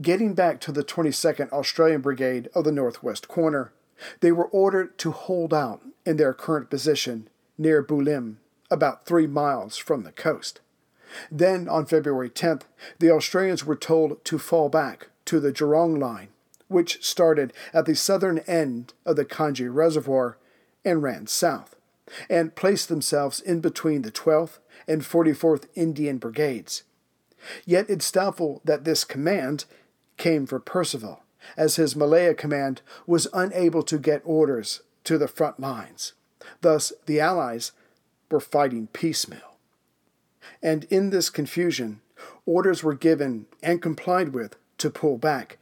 Getting 0.00 0.34
back 0.34 0.60
to 0.60 0.72
the 0.72 0.84
22nd 0.84 1.50
Australian 1.50 2.00
Brigade 2.00 2.48
of 2.54 2.64
the 2.64 2.72
Northwest 2.72 3.28
Corner, 3.28 3.72
they 4.20 4.32
were 4.32 4.46
ordered 4.46 4.98
to 4.98 5.10
hold 5.10 5.52
out 5.52 5.82
in 6.06 6.16
their 6.16 6.34
current 6.34 6.70
position 6.70 7.28
near 7.56 7.82
Bulim, 7.82 8.36
about 8.70 9.06
three 9.06 9.26
miles 9.26 9.76
from 9.76 10.04
the 10.04 10.12
coast. 10.12 10.60
Then, 11.30 11.68
on 11.68 11.86
February 11.86 12.30
10th, 12.30 12.62
the 12.98 13.10
Australians 13.10 13.64
were 13.64 13.76
told 13.76 14.24
to 14.26 14.38
fall 14.38 14.68
back 14.68 15.08
to 15.28 15.40
the 15.40 15.52
Jurong 15.52 15.98
Line, 15.98 16.28
which 16.68 17.04
started 17.04 17.52
at 17.74 17.84
the 17.84 17.94
southern 17.94 18.38
end 18.40 18.94
of 19.04 19.16
the 19.16 19.26
Kranji 19.26 19.68
Reservoir 19.72 20.38
and 20.86 21.02
ran 21.02 21.26
south, 21.26 21.76
and 22.30 22.54
placed 22.54 22.88
themselves 22.88 23.38
in 23.38 23.60
between 23.60 24.00
the 24.00 24.10
12th 24.10 24.58
and 24.86 25.02
44th 25.02 25.66
Indian 25.74 26.16
Brigades. 26.16 26.84
Yet 27.66 27.90
it's 27.90 28.10
doubtful 28.10 28.62
that 28.64 28.84
this 28.84 29.04
command 29.04 29.66
came 30.16 30.46
for 30.46 30.58
Percival, 30.58 31.22
as 31.58 31.76
his 31.76 31.94
Malaya 31.94 32.32
command 32.32 32.80
was 33.06 33.28
unable 33.34 33.82
to 33.82 33.98
get 33.98 34.22
orders 34.24 34.80
to 35.04 35.18
the 35.18 35.28
front 35.28 35.60
lines. 35.60 36.14
Thus, 36.62 36.90
the 37.04 37.20
Allies 37.20 37.72
were 38.30 38.40
fighting 38.40 38.86
piecemeal. 38.94 39.58
And 40.62 40.84
in 40.84 41.10
this 41.10 41.28
confusion, 41.28 42.00
orders 42.46 42.82
were 42.82 42.94
given 42.94 43.44
and 43.62 43.82
complied 43.82 44.30
with 44.30 44.56
to 44.78 44.90
pull 44.90 45.18
back 45.18 45.58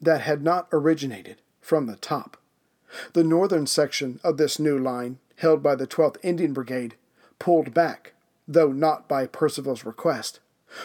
that 0.00 0.22
had 0.22 0.42
not 0.42 0.68
originated 0.72 1.36
from 1.60 1.86
the 1.86 1.96
top. 1.96 2.36
The 3.12 3.24
northern 3.24 3.66
section 3.66 4.20
of 4.22 4.36
this 4.36 4.58
new 4.58 4.78
line, 4.78 5.18
held 5.36 5.62
by 5.62 5.74
the 5.74 5.86
12th 5.86 6.16
Indian 6.22 6.52
Brigade, 6.52 6.96
pulled 7.38 7.72
back, 7.72 8.12
though 8.46 8.72
not 8.72 9.08
by 9.08 9.26
Percival's 9.26 9.84
request, 9.84 10.40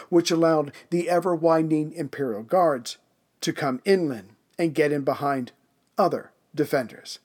which 0.09 0.31
allowed 0.31 0.71
the 0.89 1.09
ever 1.09 1.35
widening 1.35 1.91
Imperial 1.93 2.43
Guards 2.43 2.97
to 3.41 3.53
come 3.53 3.81
inland 3.85 4.29
and 4.57 4.73
get 4.73 4.91
in 4.91 5.03
behind 5.03 5.51
other 5.97 6.31
defenders. 6.55 7.19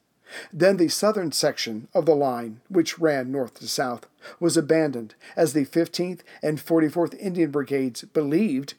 Then 0.53 0.79
the 0.79 0.89
southern 0.89 1.33
section 1.33 1.89
of 1.95 2.07
the 2.07 2.15
line, 2.15 2.61
which 2.69 2.99
ran 2.99 3.31
north 3.31 3.55
to 3.61 3.69
south, 3.69 4.07
was 4.41 4.57
abandoned 4.57 5.15
as 5.37 5.53
the 5.53 5.67
15th 5.67 6.21
and 6.43 6.59
44th 6.59 7.19
Indian 7.19 7.51
Brigades 7.51 8.03
believed 8.05 8.75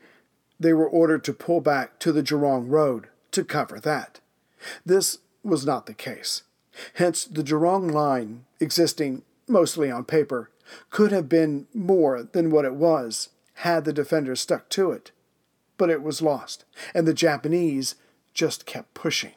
they 0.63 0.73
were 0.73 0.87
ordered 0.87 1.23
to 1.25 1.33
pull 1.33 1.61
back 1.61 1.99
to 1.99 2.11
the 2.11 2.23
Jurong 2.23 2.69
Road 2.69 3.07
to 3.31 3.43
cover 3.43 3.79
that. 3.81 4.19
This 4.85 5.19
was 5.43 5.65
not 5.65 5.85
the 5.85 5.93
case. 5.93 6.43
Hence, 6.95 7.25
the 7.25 7.43
Jurong 7.43 7.91
line, 7.91 8.45
existing 8.59 9.23
mostly 9.47 9.91
on 9.91 10.05
paper, 10.05 10.49
could 10.89 11.11
have 11.11 11.27
been 11.27 11.67
more 11.73 12.23
than 12.23 12.49
what 12.49 12.65
it 12.65 12.75
was 12.75 13.29
had 13.55 13.85
the 13.85 13.93
defenders 13.93 14.41
stuck 14.41 14.69
to 14.69 14.91
it. 14.91 15.11
But 15.77 15.89
it 15.89 16.01
was 16.01 16.21
lost, 16.21 16.65
and 16.93 17.07
the 17.07 17.13
Japanese 17.13 17.95
just 18.33 18.65
kept 18.65 18.93
pushing. 18.93 19.33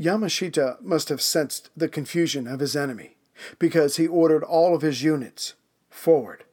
Yamashita 0.00 0.80
must 0.80 1.08
have 1.08 1.20
sensed 1.20 1.68
the 1.76 1.88
confusion 1.88 2.46
of 2.46 2.60
his 2.60 2.74
enemy, 2.74 3.16
because 3.58 3.96
he 3.96 4.06
ordered 4.06 4.42
all 4.42 4.74
of 4.74 4.82
his 4.82 5.02
units 5.02 5.54
forward. 5.90 6.44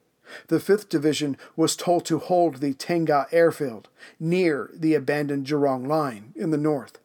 The 0.47 0.59
5th 0.59 0.89
Division 0.89 1.37
was 1.55 1.75
told 1.75 2.05
to 2.05 2.19
hold 2.19 2.57
the 2.57 2.73
Tengah 2.73 3.27
airfield 3.31 3.89
near 4.19 4.69
the 4.73 4.95
abandoned 4.95 5.45
Jurong 5.45 5.87
line 5.87 6.33
in 6.35 6.51
the 6.51 6.57
north, 6.57 6.99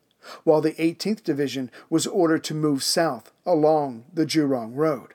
while 0.45 0.61
the 0.61 0.73
18th 0.73 1.23
Division 1.23 1.71
was 1.91 2.07
ordered 2.07 2.45
to 2.45 2.55
move 2.55 2.83
south 2.83 3.33
along 3.45 4.05
the 4.12 4.27
Jurong 4.27 4.75
Road. 4.75 5.15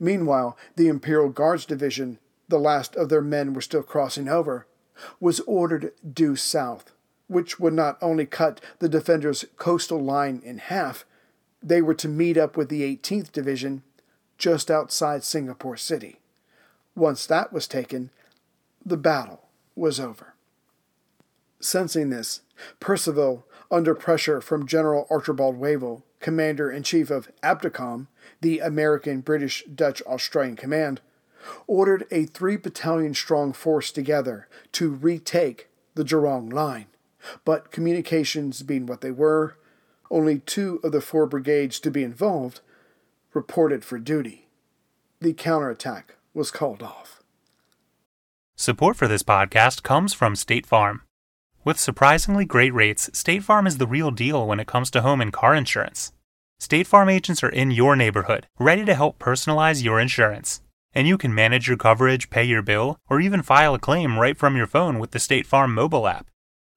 Meanwhile, 0.00 0.56
the 0.76 0.88
Imperial 0.88 1.28
Guards 1.28 1.66
Division, 1.66 2.18
the 2.48 2.58
last 2.58 2.96
of 2.96 3.08
their 3.08 3.22
men 3.22 3.54
were 3.54 3.60
still 3.60 3.82
crossing 3.82 4.28
over, 4.28 4.66
was 5.20 5.40
ordered 5.40 5.92
due 6.12 6.34
south 6.34 6.92
which 7.28 7.60
would 7.60 7.74
not 7.74 7.98
only 8.02 8.26
cut 8.26 8.60
the 8.80 8.88
defenders' 8.88 9.44
coastal 9.56 10.02
line 10.02 10.40
in 10.44 10.58
half, 10.58 11.04
they 11.62 11.80
were 11.80 11.94
to 11.94 12.08
meet 12.08 12.36
up 12.36 12.56
with 12.56 12.68
the 12.68 12.82
18th 12.82 13.30
Division 13.30 13.82
just 14.38 14.70
outside 14.70 15.22
Singapore 15.22 15.76
City. 15.76 16.18
Once 16.98 17.26
that 17.26 17.52
was 17.52 17.68
taken, 17.68 18.10
the 18.84 18.96
battle 18.96 19.44
was 19.76 20.00
over. 20.00 20.34
Sensing 21.60 22.10
this, 22.10 22.40
Percival, 22.80 23.46
under 23.70 23.94
pressure 23.94 24.40
from 24.40 24.66
General 24.66 25.06
Archibald 25.08 25.58
Wavell, 25.58 26.02
Commander 26.18 26.68
in 26.72 26.82
Chief 26.82 27.08
of 27.08 27.30
ABDACOM, 27.40 28.08
the 28.40 28.58
American, 28.58 29.20
British, 29.20 29.64
Dutch, 29.72 30.02
Australian 30.02 30.56
Command, 30.56 31.00
ordered 31.68 32.04
a 32.10 32.24
three 32.24 32.56
battalion 32.56 33.14
strong 33.14 33.52
force 33.52 33.92
together 33.92 34.48
to 34.72 34.90
retake 34.90 35.68
the 35.94 36.02
Jurong 36.02 36.52
Line. 36.52 36.86
But 37.44 37.70
communications 37.70 38.62
being 38.62 38.86
what 38.86 39.02
they 39.02 39.12
were, 39.12 39.56
only 40.10 40.40
two 40.40 40.80
of 40.82 40.90
the 40.90 41.00
four 41.00 41.26
brigades 41.26 41.78
to 41.80 41.92
be 41.92 42.02
involved 42.02 42.60
reported 43.34 43.84
for 43.84 44.00
duty. 44.00 44.48
The 45.20 45.32
counterattack 45.32 46.16
was 46.38 46.50
called 46.50 46.82
off. 46.82 47.22
Support 48.56 48.96
for 48.96 49.08
this 49.08 49.22
podcast 49.22 49.82
comes 49.82 50.14
from 50.14 50.36
State 50.36 50.64
Farm. 50.64 51.02
With 51.64 51.78
surprisingly 51.78 52.44
great 52.44 52.72
rates, 52.72 53.10
State 53.12 53.42
Farm 53.42 53.66
is 53.66 53.78
the 53.78 53.86
real 53.86 54.10
deal 54.10 54.46
when 54.46 54.60
it 54.60 54.66
comes 54.66 54.90
to 54.92 55.02
home 55.02 55.20
and 55.20 55.32
car 55.32 55.54
insurance. 55.54 56.12
State 56.58 56.86
Farm 56.86 57.08
agents 57.08 57.42
are 57.42 57.48
in 57.48 57.72
your 57.72 57.94
neighborhood, 57.96 58.46
ready 58.58 58.84
to 58.84 58.94
help 58.94 59.18
personalize 59.18 59.84
your 59.84 60.00
insurance. 60.00 60.62
And 60.94 61.06
you 61.06 61.18
can 61.18 61.34
manage 61.34 61.68
your 61.68 61.76
coverage, 61.76 62.30
pay 62.30 62.44
your 62.44 62.62
bill, 62.62 62.98
or 63.10 63.20
even 63.20 63.42
file 63.42 63.74
a 63.74 63.78
claim 63.78 64.18
right 64.18 64.36
from 64.36 64.56
your 64.56 64.66
phone 64.66 64.98
with 64.98 65.10
the 65.10 65.18
State 65.18 65.46
Farm 65.46 65.74
mobile 65.74 66.08
app. 66.08 66.30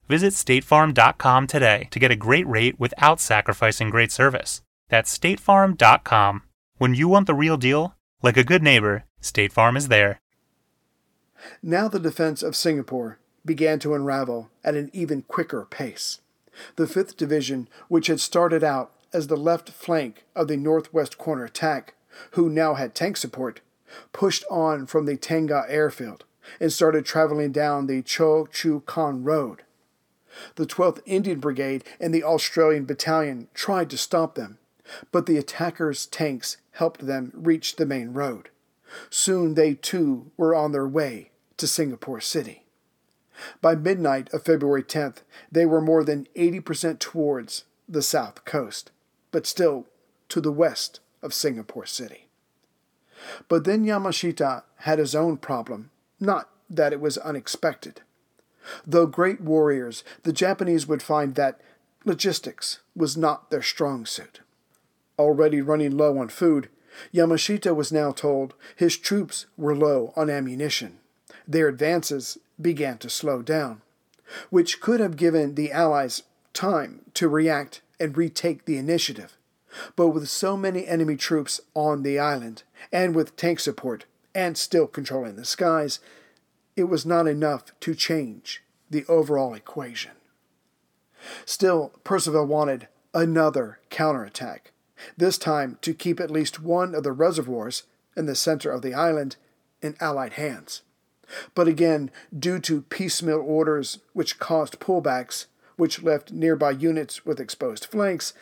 Visit 0.08 0.34
statefarm.com 0.34 1.47
today 1.47 1.88
to 1.91 2.00
get 2.00 2.12
a 2.12 2.15
great 2.15 2.47
rate 2.47 2.80
without 2.80 3.21
sacrificing 3.21 3.89
great 3.89 4.12
service. 4.12 4.62
That's 4.89 5.17
statefarm.com. 5.17 6.43
When 6.78 6.95
you 6.95 7.08
want 7.08 7.28
the 7.28 7.34
real 7.34 7.58
deal, 7.58 7.95
like 8.21 8.38
a 8.38 8.43
good 8.43 8.62
neighbor, 8.62 9.06
State 9.21 9.53
Farm 9.53 9.77
is 9.77 9.88
there. 9.88 10.19
Now 11.62 11.88
the 11.88 11.99
defense 11.99 12.43
of 12.43 12.55
Singapore 12.55 13.19
began 13.45 13.79
to 13.79 13.93
unravel 13.93 14.49
at 14.63 14.75
an 14.75 14.89
even 14.93 15.21
quicker 15.23 15.65
pace. 15.65 16.19
The 16.75 16.86
5th 16.86 17.15
Division, 17.17 17.69
which 17.88 18.07
had 18.07 18.19
started 18.19 18.63
out 18.63 18.91
as 19.13 19.27
the 19.27 19.38
left 19.38 19.69
flank 19.69 20.25
of 20.36 20.47
the 20.47 20.57
northwest 20.57 21.17
corner 21.17 21.45
attack, 21.45 21.93
who 22.31 22.49
now 22.49 22.73
had 22.73 22.93
tank 22.93 23.17
support, 23.17 23.62
pushed 24.12 24.43
on 24.49 24.86
from 24.86 25.05
the 25.05 25.17
Tengah 25.17 25.65
airfield 25.69 26.25
and 26.60 26.71
started 26.71 27.05
traveling 27.05 27.51
down 27.51 27.88
the 27.88 28.01
Choa 28.01 28.51
Chu 28.51 28.84
Kang 28.88 29.23
Road. 29.23 29.63
The 30.55 30.65
12th 30.65 31.01
Indian 31.05 31.39
Brigade 31.39 31.84
and 31.99 32.13
the 32.13 32.23
Australian 32.23 32.86
Battalion 32.86 33.47
tried 33.53 33.89
to 33.89 33.97
stop 33.97 34.36
them, 34.36 34.60
but 35.12 35.25
the 35.25 35.38
attackers' 35.38 36.05
tanks 36.05 36.57
helped 36.71 37.05
them 37.05 37.31
reach 37.34 37.75
the 37.75 37.86
main 37.86 38.13
road. 38.13 38.49
Soon 39.10 39.54
they 39.54 39.73
too 39.73 40.32
were 40.38 40.56
on 40.56 40.71
their 40.71 40.88
way 40.88 41.32
to 41.58 41.67
Singapore 41.67 42.21
City. 42.21 42.65
By 43.62 43.75
midnight 43.75 44.32
of 44.34 44.43
February 44.43 44.84
10th, 44.84 45.17
they 45.51 45.65
were 45.65 45.82
more 45.82 46.04
than 46.04 46.27
80% 46.36 46.99
towards 46.99 47.63
the 47.88 48.01
south 48.01 48.45
coast, 48.45 48.91
but 49.32 49.47
still 49.47 49.88
to 50.30 50.41
the 50.41 50.51
west 50.51 50.99
of 51.21 51.34
Singapore 51.34 51.86
City. 51.86 52.27
But 53.47 53.65
then 53.65 53.86
Yamashita 53.86 54.63
had 54.77 54.99
his 54.99 55.15
own 55.15 55.38
problem, 55.38 55.91
not 56.19 56.49
that 56.69 56.93
it 56.93 57.01
was 57.01 57.17
unexpected. 57.19 58.01
Though 58.86 59.08
great 59.08 59.41
warriors, 59.41 60.04
the 60.23 60.34
Japanese 60.34 60.88
would 60.88 61.01
find 61.01 61.36
that 61.36 61.60
logistics 62.06 62.80
was 62.95 63.17
not 63.17 63.49
their 63.49 63.62
strong 63.62 64.06
suit. 64.06 64.41
Already 65.19 65.62
running 65.62 65.97
low 65.97 66.17
on 66.17 66.30
food, 66.30 66.69
Yamashita 67.13 67.75
was 67.75 67.91
now 67.91 68.12
told 68.12 68.54
his 68.75 68.97
troops 68.97 69.45
were 69.58 69.75
low 69.75 70.13
on 70.15 70.30
ammunition. 70.30 70.99
Their 71.47 71.67
advances 71.67 72.38
began 72.60 72.97
to 72.99 73.10
slow 73.10 73.41
down, 73.41 73.82
which 74.49 74.82
could 74.82 74.99
have 74.99 75.17
given 75.17 75.56
the 75.56 75.71
Allies 75.71 76.23
time 76.54 77.01
to 77.13 77.27
react 77.27 77.82
and 77.99 78.17
retake 78.17 78.65
the 78.65 78.77
initiative. 78.77 79.38
But 79.95 80.10
with 80.10 80.27
so 80.30 80.58
many 80.58 80.86
enemy 80.86 81.15
troops 81.15 81.62
on 81.73 82.04
the 82.04 82.19
island, 82.19 82.63
and 82.91 83.15
with 83.15 83.38
tank 83.38 83.60
support, 83.60 84.06
and 84.36 84.58
still 84.58 84.88
controlling 84.88 85.36
the 85.36 85.45
skies, 85.45 85.99
it 86.75 86.86
was 86.86 87.06
not 87.06 87.27
enough 87.27 87.65
to 87.82 87.95
change 87.95 88.63
the 88.89 89.06
overall 89.08 89.54
equation. 89.54 90.12
Still, 91.45 91.93
Percival 92.04 92.45
wanted 92.45 92.88
another 93.13 93.80
counterattack, 93.89 94.70
this 95.17 95.37
time 95.37 95.77
to 95.81 95.93
keep 95.93 96.19
at 96.19 96.31
least 96.31 96.61
one 96.61 96.93
of 96.95 97.03
the 97.03 97.11
reservoirs 97.11 97.83
in 98.15 98.25
the 98.25 98.35
center 98.35 98.71
of 98.71 98.81
the 98.81 98.93
island 98.93 99.35
in 99.81 99.95
Allied 99.99 100.33
hands. 100.33 100.81
But 101.55 101.67
again, 101.67 102.11
due 102.37 102.59
to 102.59 102.81
piecemeal 102.83 103.39
orders 103.39 103.99
which 104.13 104.39
caused 104.39 104.79
pullbacks, 104.79 105.45
which 105.77 106.03
left 106.03 106.31
nearby 106.31 106.71
units 106.71 107.25
with 107.25 107.39
exposed 107.39 107.85
flanks, 107.85 108.33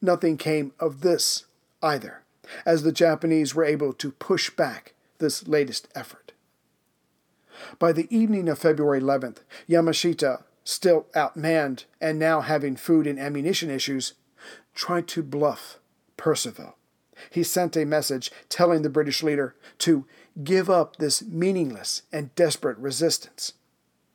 nothing 0.00 0.36
came 0.36 0.72
of 0.78 1.00
this 1.00 1.46
either, 1.82 2.22
as 2.66 2.82
the 2.82 2.92
Japanese 2.92 3.54
were 3.54 3.64
able 3.64 3.92
to 3.94 4.12
push 4.12 4.50
back 4.50 4.94
this 5.18 5.48
latest 5.48 5.88
effort. 5.94 6.32
By 7.78 7.92
the 7.92 8.14
evening 8.14 8.48
of 8.48 8.58
February 8.58 9.00
11th, 9.00 9.38
Yamashita, 9.68 10.42
still 10.64 11.06
outmanned 11.14 11.84
and 12.00 12.18
now 12.18 12.40
having 12.40 12.76
food 12.76 13.06
and 13.06 13.18
ammunition 13.18 13.70
issues, 13.70 14.14
tried 14.74 15.06
to 15.08 15.22
bluff 15.22 15.78
Percival. 16.16 16.76
He 17.30 17.42
sent 17.42 17.76
a 17.76 17.84
message 17.84 18.30
telling 18.48 18.82
the 18.82 18.90
British 18.90 19.22
leader 19.22 19.54
to 19.78 20.06
give 20.42 20.68
up 20.68 20.96
this 20.96 21.22
meaningless 21.22 22.02
and 22.12 22.34
desperate 22.34 22.78
resistance. 22.78 23.52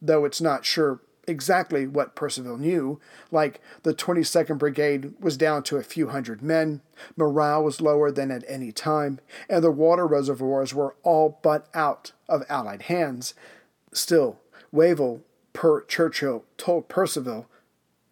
Though 0.01 0.25
it's 0.25 0.41
not 0.41 0.65
sure 0.65 1.01
exactly 1.27 1.87
what 1.87 2.15
Percival 2.15 2.57
knew, 2.57 2.99
like 3.31 3.61
the 3.83 3.93
22nd 3.93 4.57
Brigade 4.57 5.13
was 5.19 5.37
down 5.37 5.63
to 5.63 5.77
a 5.77 5.83
few 5.83 6.07
hundred 6.09 6.41
men, 6.41 6.81
morale 7.15 7.63
was 7.63 7.81
lower 7.81 8.11
than 8.11 8.31
at 8.31 8.43
any 8.47 8.71
time, 8.71 9.19
and 9.47 9.63
the 9.63 9.71
water 9.71 10.07
reservoirs 10.07 10.73
were 10.73 10.95
all 11.03 11.39
but 11.41 11.67
out 11.73 12.13
of 12.27 12.43
Allied 12.49 12.83
hands. 12.83 13.33
Still, 13.93 14.39
Wavell, 14.71 15.21
per 15.53 15.81
Churchill, 15.83 16.45
told 16.57 16.89
Percival 16.89 17.47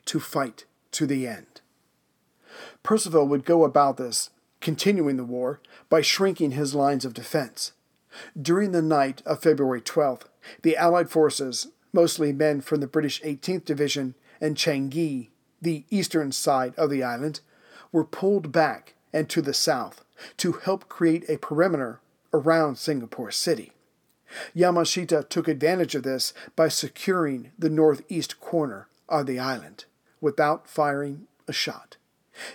to 0.06 0.20
fight 0.20 0.66
to 0.92 1.06
the 1.06 1.28
end. 1.28 1.62
Percival 2.84 3.28
would 3.28 3.46
go 3.46 3.64
about 3.64 3.98
this, 3.98 4.30
continuing 4.62 5.18
the 5.18 5.24
war, 5.24 5.60
by 5.90 6.02
shrinking 6.02 6.52
his 6.52 6.76
lines 6.76 7.06
of 7.06 7.14
defense. 7.14 7.74
During 8.40 8.72
the 8.72 8.82
night 8.82 9.22
of 9.26 9.42
February 9.42 9.82
12th, 9.82 10.24
the 10.64 10.78
Allied 10.78 11.10
forces, 11.10 11.68
mostly 11.94 12.34
men 12.34 12.62
from 12.62 12.80
the 12.80 12.88
British 12.88 13.22
18th 13.22 13.66
Division 13.66 14.16
and 14.42 14.56
Changi, 14.56 15.30
the 15.62 15.86
eastern 15.90 16.32
side 16.32 16.74
of 16.78 16.90
the 16.90 17.04
island, 17.04 17.42
were 17.92 18.04
pulled 18.04 18.52
back 18.52 18.96
and 19.14 19.30
to 19.30 19.42
the 19.42 19.54
south 19.54 20.04
to 20.38 20.54
help 20.54 20.90
create 20.90 21.30
a 21.30 21.38
perimeter 21.38 22.00
around 22.34 22.78
Singapore 22.78 23.32
City. 23.32 23.72
Yamashita 24.56 25.30
took 25.30 25.48
advantage 25.48 25.96
of 25.96 26.04
this 26.04 26.34
by 26.56 26.68
securing 26.68 27.52
the 27.58 27.70
northeast 27.70 28.40
corner 28.40 28.88
of 29.08 29.26
the 29.26 29.40
island 29.40 29.86
without 30.20 30.68
firing 30.68 31.28
a 31.48 31.54
shot. 31.54 31.98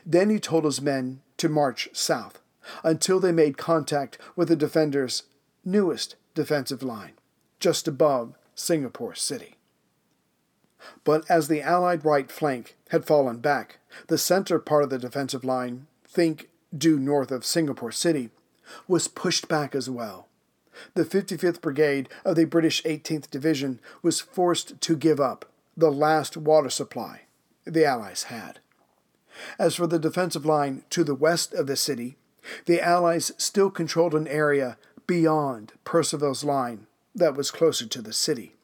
Then 0.04 0.30
he 0.30 0.38
told 0.38 0.64
his 0.64 0.80
men 0.80 1.20
to 1.38 1.48
march 1.48 1.88
south 1.92 2.40
until 2.84 3.18
they 3.20 3.32
made 3.32 3.58
contact 3.58 4.18
with 4.36 4.48
the 4.48 4.56
defenders' 4.56 5.24
newest 5.64 6.16
defensive 6.34 6.82
line, 6.82 7.12
just 7.58 7.88
above 7.88 8.34
Singapore 8.54 9.14
City. 9.14 9.56
But 11.04 11.28
as 11.30 11.48
the 11.48 11.62
Allied 11.62 12.04
right 12.04 12.30
flank 12.30 12.76
had 12.90 13.04
fallen 13.04 13.38
back, 13.38 13.78
the 14.08 14.18
center 14.18 14.58
part 14.58 14.84
of 14.84 14.90
the 14.90 14.98
defensive 14.98 15.44
line, 15.44 15.86
think 16.06 16.48
due 16.76 16.98
north 16.98 17.30
of 17.30 17.44
Singapore 17.44 17.92
City, 17.92 18.30
was 18.88 19.08
pushed 19.08 19.48
back 19.48 19.74
as 19.74 19.90
well. 19.90 20.28
The 20.94 21.04
55th 21.04 21.60
Brigade 21.60 22.08
of 22.24 22.36
the 22.36 22.44
British 22.44 22.82
18th 22.84 23.30
Division 23.30 23.80
was 24.02 24.20
forced 24.20 24.80
to 24.80 24.96
give 24.96 25.20
up 25.20 25.44
the 25.76 25.92
last 25.92 26.36
water 26.36 26.70
supply 26.70 27.22
the 27.64 27.84
Allies 27.84 28.24
had. 28.24 28.58
As 29.58 29.74
for 29.74 29.86
the 29.86 29.98
defensive 29.98 30.46
line 30.46 30.84
to 30.90 31.04
the 31.04 31.14
west 31.14 31.54
of 31.54 31.66
the 31.66 31.76
city, 31.76 32.16
the 32.66 32.80
Allies 32.80 33.32
still 33.36 33.70
controlled 33.70 34.14
an 34.14 34.28
area 34.28 34.76
beyond 35.06 35.72
Percival's 35.84 36.44
line 36.44 36.86
that 37.14 37.36
was 37.36 37.50
closer 37.50 37.86
to 37.86 38.02
the 38.02 38.12
city. 38.12 38.54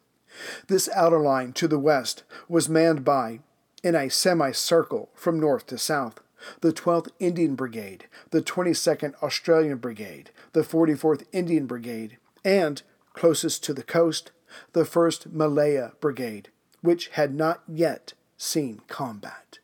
This 0.66 0.88
outer 0.94 1.20
line 1.20 1.52
to 1.54 1.68
the 1.68 1.78
west 1.78 2.22
was 2.48 2.68
manned 2.68 3.04
by, 3.04 3.40
in 3.82 3.94
a 3.94 4.08
semicircle 4.08 5.10
from 5.14 5.40
north 5.40 5.66
to 5.66 5.78
south, 5.78 6.20
the 6.60 6.72
12th 6.72 7.08
Indian 7.18 7.54
Brigade, 7.54 8.06
the 8.30 8.42
22nd 8.42 9.14
Australian 9.22 9.78
Brigade, 9.78 10.30
the 10.52 10.62
44th 10.62 11.24
Indian 11.32 11.66
Brigade, 11.66 12.18
and, 12.44 12.82
closest 13.12 13.64
to 13.64 13.74
the 13.74 13.82
coast, 13.82 14.30
the 14.72 14.84
1st 14.84 15.32
Malaya 15.32 15.92
Brigade, 16.00 16.50
which 16.80 17.08
had 17.08 17.34
not 17.34 17.62
yet 17.66 18.12
seen 18.36 18.80
combat. 18.86 19.57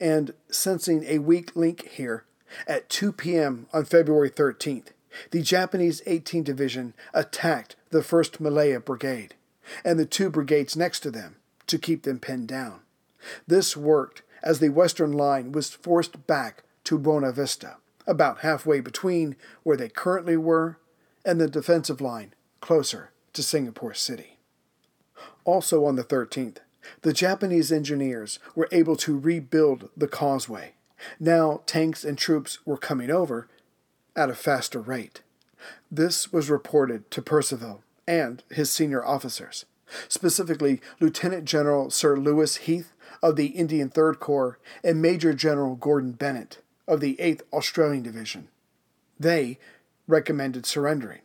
And 0.00 0.34
sensing 0.50 1.04
a 1.04 1.18
weak 1.18 1.54
link 1.56 1.88
here, 1.88 2.24
at 2.66 2.88
2 2.88 3.12
p.m. 3.12 3.66
on 3.72 3.84
February 3.84 4.30
13th, 4.30 4.88
the 5.30 5.42
Japanese 5.42 6.00
18th 6.02 6.44
Division 6.44 6.94
attacked 7.12 7.76
the 7.90 8.00
1st 8.00 8.40
Malaya 8.40 8.80
Brigade 8.80 9.34
and 9.84 9.98
the 9.98 10.06
two 10.06 10.30
brigades 10.30 10.76
next 10.76 11.00
to 11.00 11.10
them 11.10 11.36
to 11.66 11.78
keep 11.78 12.02
them 12.02 12.18
pinned 12.18 12.48
down. 12.48 12.80
This 13.46 13.76
worked 13.76 14.22
as 14.42 14.58
the 14.58 14.68
western 14.68 15.12
line 15.12 15.52
was 15.52 15.70
forced 15.70 16.26
back 16.26 16.64
to 16.84 16.98
Buona 16.98 17.32
Vista, 17.32 17.76
about 18.06 18.40
halfway 18.40 18.80
between 18.80 19.36
where 19.62 19.76
they 19.76 19.88
currently 19.88 20.36
were 20.36 20.78
and 21.24 21.40
the 21.40 21.48
defensive 21.48 22.00
line 22.00 22.34
closer 22.60 23.10
to 23.32 23.42
Singapore 23.42 23.94
City. 23.94 24.38
Also 25.44 25.86
on 25.86 25.96
the 25.96 26.04
13th, 26.04 26.58
the 27.02 27.12
Japanese 27.12 27.72
engineers 27.72 28.38
were 28.54 28.68
able 28.72 28.96
to 28.96 29.18
rebuild 29.18 29.90
the 29.96 30.08
causeway. 30.08 30.74
Now 31.18 31.62
tanks 31.66 32.04
and 32.04 32.16
troops 32.16 32.58
were 32.64 32.78
coming 32.78 33.10
over 33.10 33.48
at 34.16 34.30
a 34.30 34.34
faster 34.34 34.80
rate. 34.80 35.22
This 35.90 36.32
was 36.32 36.50
reported 36.50 37.10
to 37.10 37.22
Percival 37.22 37.82
and 38.06 38.42
his 38.50 38.70
senior 38.70 39.04
officers, 39.04 39.64
specifically 40.08 40.80
Lieutenant 41.00 41.44
General 41.44 41.90
Sir 41.90 42.16
Lewis 42.16 42.56
Heath 42.56 42.92
of 43.22 43.36
the 43.36 43.46
Indian 43.46 43.88
Third 43.88 44.20
Corps 44.20 44.58
and 44.82 45.00
Major 45.00 45.32
General 45.32 45.76
Gordon 45.76 46.12
Bennett 46.12 46.58
of 46.86 47.00
the 47.00 47.16
8th 47.16 47.42
Australian 47.52 48.02
Division. 48.02 48.48
They 49.18 49.58
recommended 50.06 50.66
surrendering, 50.66 51.22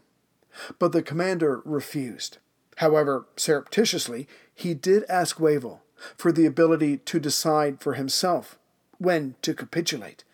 but 0.77 0.91
the 0.93 1.01
commander 1.01 1.61
refused. 1.65 2.37
However, 2.77 3.25
surreptitiously, 3.35 4.27
he 4.59 4.73
did 4.73 5.05
ask 5.07 5.39
Wavell 5.39 5.81
for 6.17 6.33
the 6.33 6.45
ability 6.45 6.97
to 6.97 7.17
decide 7.17 7.79
for 7.79 7.93
himself 7.93 8.59
when 8.97 9.35
to 9.41 9.53
capitulate. 9.53 10.25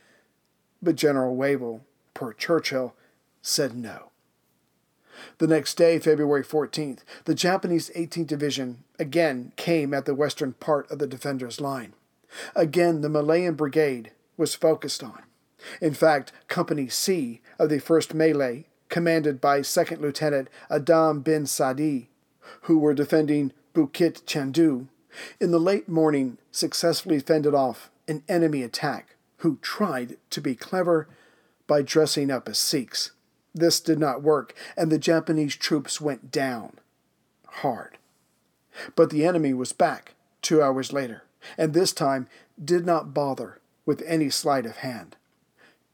But 0.82 0.96
General 0.96 1.36
Wavell, 1.36 1.82
per 2.16 2.34
Churchill, 2.34 2.96
said 3.44 3.76
no. 3.76 4.10
The 5.38 5.46
next 5.46 5.76
day, 5.76 6.00
February 6.00 6.44
14th, 6.44 7.02
the 7.26 7.36
Japanese 7.36 7.92
18th 7.96 8.26
Division 8.26 8.84
again 8.98 9.52
came 9.58 9.94
at 9.94 10.06
the 10.06 10.16
western 10.16 10.54
part 10.54 10.90
of 10.90 10.98
the 10.98 11.08
defenders' 11.08 11.62
line. 11.62 11.94
Again, 12.56 13.02
the 13.02 13.10
Malayan 13.10 13.54
Brigade 13.54 14.12
was 14.38 14.56
focused 14.56 15.04
on. 15.04 15.22
In 15.80 15.94
fact, 15.94 16.32
Company 16.48 16.90
C 16.90 17.42
of 17.60 17.70
the 17.70 17.80
1st 17.80 18.16
Malay 18.16 18.64
commanded 18.90 19.40
by 19.40 19.62
Second 19.62 20.02
Lieutenant 20.02 20.50
Adnan 20.72 21.24
bin 21.24 21.44
Saidi, 21.44 22.08
who 22.62 22.80
were 22.80 22.96
defending 22.96 23.54
Bukit 23.76 24.26
Chandu, 24.26 24.88
in 25.40 25.52
the 25.52 25.60
late 25.60 25.90
morning 25.90 26.38
successfully 26.50 27.20
fended 27.20 27.54
off 27.54 27.92
an 28.08 28.24
enemy 28.30 28.64
attack 28.64 29.16
who 29.40 29.58
tried 29.62 30.18
to 30.30 30.40
be 30.40 30.56
clever 30.56 31.10
by 31.68 31.82
dressing 31.82 32.32
up 32.32 32.48
as 32.48 32.58
Sikhs. 32.58 33.12
This 33.54 33.82
did 33.82 34.00
not 34.00 34.24
work, 34.24 34.56
and 34.78 34.92
the 34.92 34.98
Japanese 34.98 35.56
troops 35.56 36.00
went 36.00 36.32
down 36.32 36.80
hard. 37.48 37.98
But 38.96 39.10
the 39.10 39.26
enemy 39.26 39.54
was 39.54 39.74
back 39.74 40.16
two 40.42 40.62
hours 40.62 40.94
later, 40.94 41.24
and 41.58 41.74
this 41.74 41.92
time 41.92 42.28
did 42.64 42.86
not 42.86 43.14
bother 43.14 43.60
with 43.86 44.04
any 44.06 44.30
sleight 44.30 44.66
of 44.66 44.78
hand. 44.78 45.18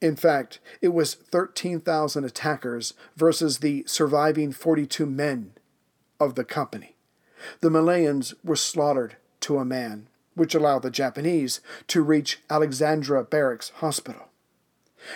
In 0.02 0.16
fact, 0.16 0.60
it 0.82 0.90
was 0.90 1.14
13,000 1.14 2.24
attackers 2.24 2.94
versus 3.16 3.60
the 3.60 3.84
surviving 3.88 4.52
42 4.52 5.06
men 5.06 5.54
of 6.20 6.36
the 6.36 6.44
company. 6.44 6.96
The 7.62 7.70
Malayans 7.70 8.34
were 8.44 8.56
slaughtered 8.56 9.16
to 9.42 9.58
a 9.58 9.66
man, 9.66 10.08
which 10.36 10.56
allowed 10.56 10.84
the 10.84 10.92
Japanese 10.92 11.62
to 11.88 12.02
reach 12.02 12.42
Alexandra 12.50 13.24
Barracks 13.24 13.70
Hospital. 13.76 14.28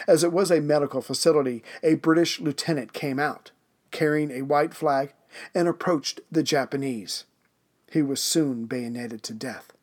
As 0.07 0.23
it 0.23 0.33
was 0.33 0.51
a 0.51 0.61
medical 0.61 1.01
facility, 1.01 1.63
a 1.83 1.95
British 1.95 2.39
lieutenant 2.39 2.93
came 2.93 3.19
out, 3.19 3.51
carrying 3.91 4.31
a 4.31 4.41
white 4.41 4.73
flag, 4.73 5.13
and 5.53 5.67
approached 5.67 6.21
the 6.31 6.43
Japanese. 6.43 7.25
He 7.91 8.01
was 8.01 8.21
soon 8.21 8.65
bayoneted 8.65 9.23
to 9.23 9.33
death. 9.33 9.73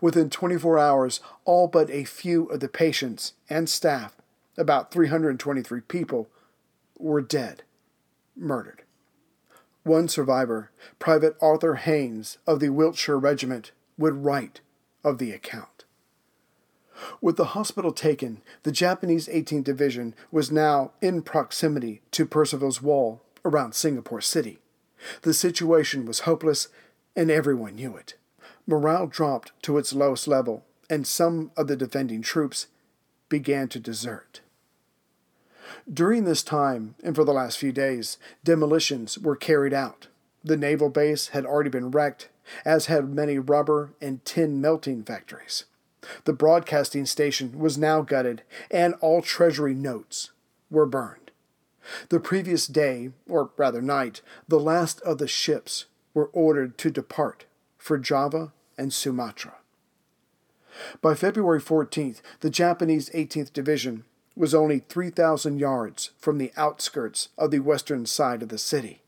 Within 0.00 0.28
24 0.28 0.78
hours, 0.78 1.20
all 1.44 1.66
but 1.66 1.90
a 1.90 2.04
few 2.04 2.46
of 2.46 2.60
the 2.60 2.68
patients 2.68 3.32
and 3.48 3.68
staff, 3.68 4.14
about 4.58 4.92
323 4.92 5.80
people, 5.82 6.28
were 6.98 7.22
dead, 7.22 7.62
murdered. 8.36 8.82
One 9.82 10.08
survivor, 10.08 10.70
Private 10.98 11.36
Arthur 11.40 11.76
Haynes 11.76 12.38
of 12.46 12.60
the 12.60 12.68
Wiltshire 12.68 13.18
Regiment, 13.18 13.72
would 13.96 14.24
write 14.24 14.60
of 15.02 15.18
the 15.18 15.32
account. 15.32 15.84
With 17.22 17.36
the 17.36 17.56
hospital 17.56 17.92
taken, 17.92 18.42
the 18.62 18.72
Japanese 18.72 19.26
18th 19.28 19.64
Division 19.64 20.14
was 20.30 20.52
now 20.52 20.92
in 21.00 21.22
proximity 21.22 22.02
to 22.10 22.26
Percival's 22.26 22.82
wall 22.82 23.22
around 23.42 23.74
Singapore 23.74 24.20
City. 24.20 24.58
The 25.22 25.32
situation 25.32 26.04
was 26.04 26.20
hopeless, 26.20 26.68
and 27.16 27.30
everyone 27.30 27.76
knew 27.76 27.96
it. 27.96 28.16
Morale 28.66 29.06
dropped 29.06 29.52
to 29.62 29.78
its 29.78 29.94
lowest 29.94 30.28
level, 30.28 30.64
and 30.90 31.06
some 31.06 31.52
of 31.56 31.68
the 31.68 31.76
defending 31.76 32.20
troops 32.20 32.66
began 33.30 33.68
to 33.68 33.80
desert. 33.80 34.42
During 35.92 36.24
this 36.24 36.42
time, 36.42 36.94
and 37.02 37.14
for 37.14 37.24
the 37.24 37.32
last 37.32 37.58
few 37.58 37.72
days, 37.72 38.18
demolitions 38.44 39.18
were 39.18 39.36
carried 39.36 39.72
out. 39.72 40.08
The 40.42 40.56
naval 40.56 40.88
base 40.88 41.28
had 41.28 41.44
already 41.44 41.70
been 41.70 41.90
wrecked, 41.90 42.28
as 42.64 42.86
had 42.86 43.14
many 43.14 43.38
rubber 43.38 43.92
and 44.00 44.24
tin 44.24 44.60
melting 44.60 45.04
factories. 45.04 45.64
The 46.24 46.32
broadcasting 46.32 47.06
station 47.06 47.58
was 47.58 47.76
now 47.76 48.00
gutted, 48.02 48.42
and 48.70 48.94
all 49.00 49.22
Treasury 49.22 49.74
notes 49.74 50.30
were 50.70 50.86
burned. 50.86 51.30
The 52.08 52.20
previous 52.20 52.66
day, 52.66 53.10
or 53.28 53.50
rather 53.56 53.82
night, 53.82 54.22
the 54.48 54.60
last 54.60 55.00
of 55.02 55.18
the 55.18 55.28
ships 55.28 55.86
were 56.14 56.30
ordered 56.32 56.78
to 56.78 56.90
depart 56.90 57.44
for 57.76 57.98
Java 57.98 58.52
and 58.78 58.92
Sumatra. 58.92 59.54
By 61.02 61.14
February 61.14 61.60
14th, 61.60 62.20
the 62.40 62.50
Japanese 62.50 63.10
18th 63.10 63.52
Division 63.52 64.04
was 64.40 64.54
only 64.54 64.78
3,000 64.78 65.58
yards 65.58 66.12
from 66.18 66.38
the 66.38 66.50
outskirts 66.56 67.28
of 67.36 67.50
the 67.50 67.58
western 67.58 68.06
side 68.06 68.42
of 68.42 68.48
the 68.48 68.56
city. 68.56 69.02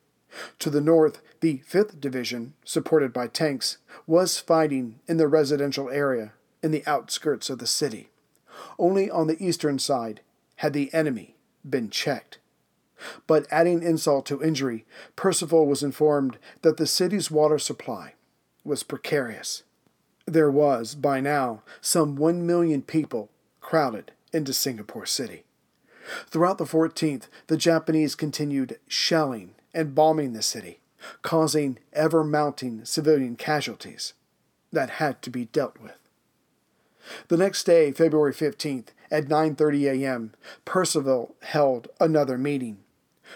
To 0.59 0.68
the 0.68 0.83
north, 0.83 1.23
the 1.40 1.62
5th 1.66 1.99
Division, 1.99 2.53
supported 2.66 3.14
by 3.14 3.29
tanks, 3.29 3.79
was 4.07 4.38
fighting 4.38 5.01
in 5.09 5.16
the 5.16 5.27
residential 5.27 5.88
area 5.88 6.35
in 6.62 6.71
the 6.71 6.87
outskirts 6.87 7.49
of 7.49 7.61
the 7.61 7.66
city. 7.66 8.11
Only 8.79 9.11
on 9.11 9.27
the 9.27 9.42
eastern 9.42 9.79
side 9.79 10.21
had 10.57 10.75
the 10.75 10.92
enemy 10.92 11.35
been 11.68 11.88
checked. 11.88 12.38
But 13.27 13.47
adding 13.51 13.83
insult 13.83 14.27
to 14.27 14.42
injury, 14.42 14.85
Percival 15.16 15.66
was 15.66 15.83
informed 15.83 16.37
that 16.61 16.77
the 16.77 16.87
city's 16.87 17.31
water 17.31 17.59
supply 17.59 18.14
was 18.64 18.83
precarious. 18.83 19.62
There 20.27 20.51
was, 20.51 20.95
by 20.95 21.21
now, 21.21 21.62
some 21.81 22.16
one 22.16 22.47
million 22.47 22.83
people 22.83 23.31
crowded 23.62 24.12
into 24.33 24.53
Singapore 24.53 25.07
City. 25.07 25.45
Throughout 26.27 26.59
the 26.59 26.64
14th, 26.64 27.29
the 27.47 27.57
Japanese 27.57 28.14
continued 28.14 28.79
shelling 28.88 29.55
and 29.73 29.95
bombing 29.95 30.33
the 30.33 30.42
city, 30.42 30.81
causing 31.23 31.79
ever 31.92 32.25
mounting 32.25 32.85
civilian 32.85 33.37
casualties 33.37 34.14
that 34.73 34.90
had 34.90 35.23
to 35.23 35.31
be 35.31 35.47
dealt 35.47 35.79
with. 35.79 35.99
The 37.29 37.37
next 37.37 37.64
day, 37.64 37.92
February 37.92 38.33
15th, 38.33 38.88
at 39.11 39.27
9:30 39.27 40.03
a.m., 40.03 40.33
Percival 40.64 41.35
held 41.42 41.88
another 42.01 42.38
meeting. 42.38 42.79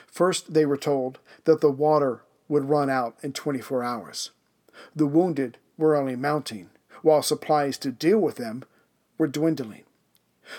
First, 0.06 0.54
they 0.54 0.64
were 0.64 0.76
told 0.76 1.18
that 1.44 1.60
the 1.60 1.70
water 1.70 2.22
would 2.48 2.68
run 2.68 2.88
out 2.88 3.16
in 3.22 3.32
24 3.32 3.82
hours. 3.82 4.30
The 4.94 5.06
wounded 5.06 5.58
were 5.76 5.96
only 5.96 6.16
mounting, 6.16 6.70
while 7.02 7.22
supplies 7.22 7.76
to 7.78 7.90
deal 7.90 8.18
with 8.18 8.36
them 8.36 8.64
were 9.18 9.26
dwindling. 9.26 9.85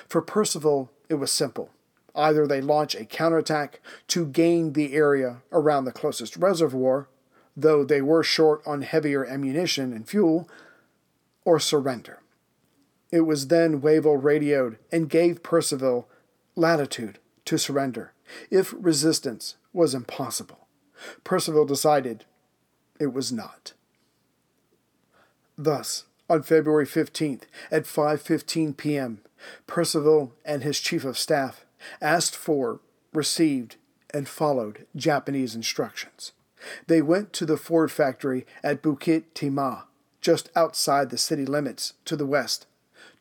For 0.08 0.22
Percival, 0.22 0.92
it 1.10 1.16
was 1.16 1.32
simple. 1.32 1.70
Either 2.16 2.48
they 2.48 2.62
launch 2.62 2.96
a 2.96 3.06
counterattack 3.06 3.80
to 4.08 4.26
gain 4.26 4.74
the 4.74 4.94
area 4.94 5.42
around 5.52 5.86
the 5.86 5.92
closest 5.92 6.36
reservoir, 6.36 7.08
though 7.56 7.84
they 7.84 8.02
were 8.02 8.24
short 8.24 8.62
on 8.66 8.82
heavier 8.82 9.26
ammunition 9.26 9.94
and 9.94 10.08
fuel, 10.08 10.50
or 11.46 11.60
surrender. 11.60 12.20
It 13.12 13.22
was 13.22 13.48
then 13.48 13.82
Wavell 13.82 14.18
radioed 14.18 14.78
and 14.92 15.10
gave 15.10 15.44
Percival 15.44 16.10
latitude 16.56 17.20
to 17.46 17.58
surrender 17.58 18.14
if 18.50 18.74
resistance 18.78 19.56
was 19.72 19.94
impossible. 19.94 20.68
Percival 21.24 21.66
decided 21.66 22.26
it 23.00 23.14
was 23.14 23.32
not. 23.32 23.74
Thus, 25.58 26.06
on 26.30 26.44
February 26.44 26.86
15th 26.86 27.44
at 27.72 27.84
5:15 27.84 28.76
p.m., 28.76 29.22
Percival 29.66 30.34
and 30.46 30.64
his 30.64 30.80
chief 30.80 31.06
of 31.06 31.18
staff 31.18 31.66
asked 32.02 32.36
for, 32.36 32.80
received, 33.14 33.76
and 34.14 34.28
followed 34.28 34.86
Japanese 34.96 35.56
instructions. 35.56 36.32
They 36.88 37.02
went 37.02 37.34
to 37.34 37.46
the 37.46 37.58
Ford 37.58 37.92
factory 37.92 38.46
at 38.64 38.82
Bukit 38.82 39.24
Timah, 39.36 39.84
just 40.22 40.50
outside 40.56 41.10
the 41.10 41.18
city 41.18 41.46
limits 41.46 41.94
to 42.06 42.16
the 42.16 42.26
west, 42.26 42.66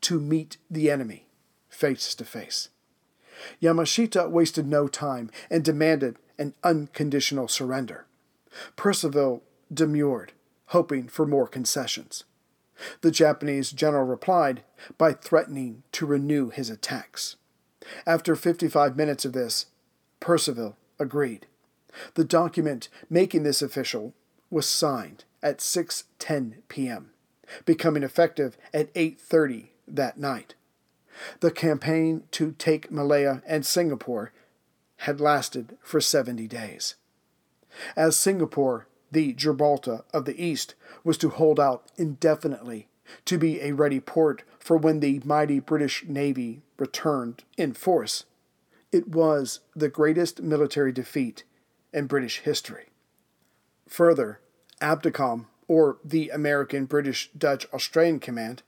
to 0.02 0.20
meet 0.20 0.57
the 0.70 0.90
enemy 0.90 1.26
face 1.68 2.14
to 2.14 2.24
face. 2.24 2.70
Yamashita 3.61 4.31
wasted 4.31 4.66
no 4.66 4.88
time 4.88 5.31
and 5.50 5.62
demanded 5.62 6.16
an 6.38 6.55
unconditional 6.64 7.48
surrender. 7.48 8.07
Percival 8.76 9.42
demurred, 9.72 10.33
hoping 10.66 11.09
for 11.09 11.26
more 11.26 11.46
concessions. 11.46 12.24
The 13.01 13.11
Japanese 13.11 13.71
general 13.73 14.05
replied 14.05 14.62
by 14.99 15.12
threatening 15.12 15.83
to 15.93 16.07
renew 16.07 16.51
his 16.51 16.71
attacks. 16.71 17.37
After 18.07 18.35
55 18.37 18.97
minutes 18.97 19.25
of 19.25 19.33
this, 19.33 19.67
Percival 20.21 20.77
agreed. 20.99 21.47
The 22.15 22.25
document 22.25 22.89
making 23.09 23.43
this 23.43 23.62
official 23.62 24.15
was 24.51 24.67
signed 24.69 25.25
at 25.43 25.59
6:10 25.59 26.62
p.m., 26.69 27.11
becoming 27.65 28.03
effective 28.03 28.57
at 28.75 28.93
8:30 28.95 29.69
that 29.89 30.19
night. 30.19 30.55
The 31.41 31.51
campaign 31.51 32.25
to 32.33 32.53
take 32.53 32.91
Malaya 32.91 33.43
and 33.47 33.65
Singapore 33.65 34.33
had 34.99 35.21
lasted 35.21 35.77
for 35.83 36.01
70 36.01 36.47
days. 36.49 36.95
As 37.95 38.17
Singapore, 38.17 38.87
the 39.17 39.33
Gibraltar 39.33 40.05
of 40.12 40.27
the 40.27 40.39
East, 40.45 40.75
was 41.03 41.17
to 41.17 41.31
hold 41.31 41.59
out 41.59 41.91
indefinitely 41.97 42.87
to 43.25 43.39
be 43.39 43.62
a 43.62 43.73
ready 43.73 43.99
port 43.99 44.43
for 44.59 44.77
when 44.77 45.01
the 45.01 45.23
mighty 45.25 45.59
British 45.59 46.05
Navy 46.07 46.61
returned 46.77 47.43
in 47.57 47.73
force, 47.73 48.25
it 48.93 49.09
was 49.09 49.61
the 49.75 49.89
greatest 49.89 50.43
military 50.43 50.93
defeat 50.93 51.45
in 51.95 52.07
British 52.07 52.41
history. 52.41 52.91
Further, 53.89 54.41
ABDACOM, 54.83 55.47
or 55.67 55.97
the 56.05 56.29
American, 56.29 56.85
British, 56.85 57.31
Dutch, 57.33 57.67
Australian 57.73 58.21
Command, 58.21 58.62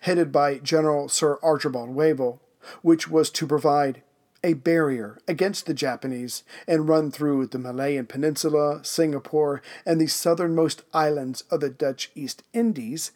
headed 0.00 0.32
by 0.32 0.58
General 0.58 1.08
Sir 1.08 1.38
Archibald 1.44 1.90
Wavell, 1.90 2.40
which 2.82 3.08
was 3.08 3.30
to 3.30 3.46
provide 3.46 4.02
a 4.44 4.54
barrier 4.54 5.18
against 5.28 5.66
the 5.66 5.74
Japanese 5.74 6.42
and 6.66 6.88
run 6.88 7.10
through 7.10 7.46
the 7.46 7.58
Malayan 7.58 8.06
Peninsula, 8.06 8.80
Singapore, 8.84 9.62
and 9.86 10.00
the 10.00 10.06
southernmost 10.06 10.82
islands 10.92 11.42
of 11.50 11.60
the 11.60 11.70
Dutch 11.70 12.10
East 12.14 12.42
Indies, 12.52 13.12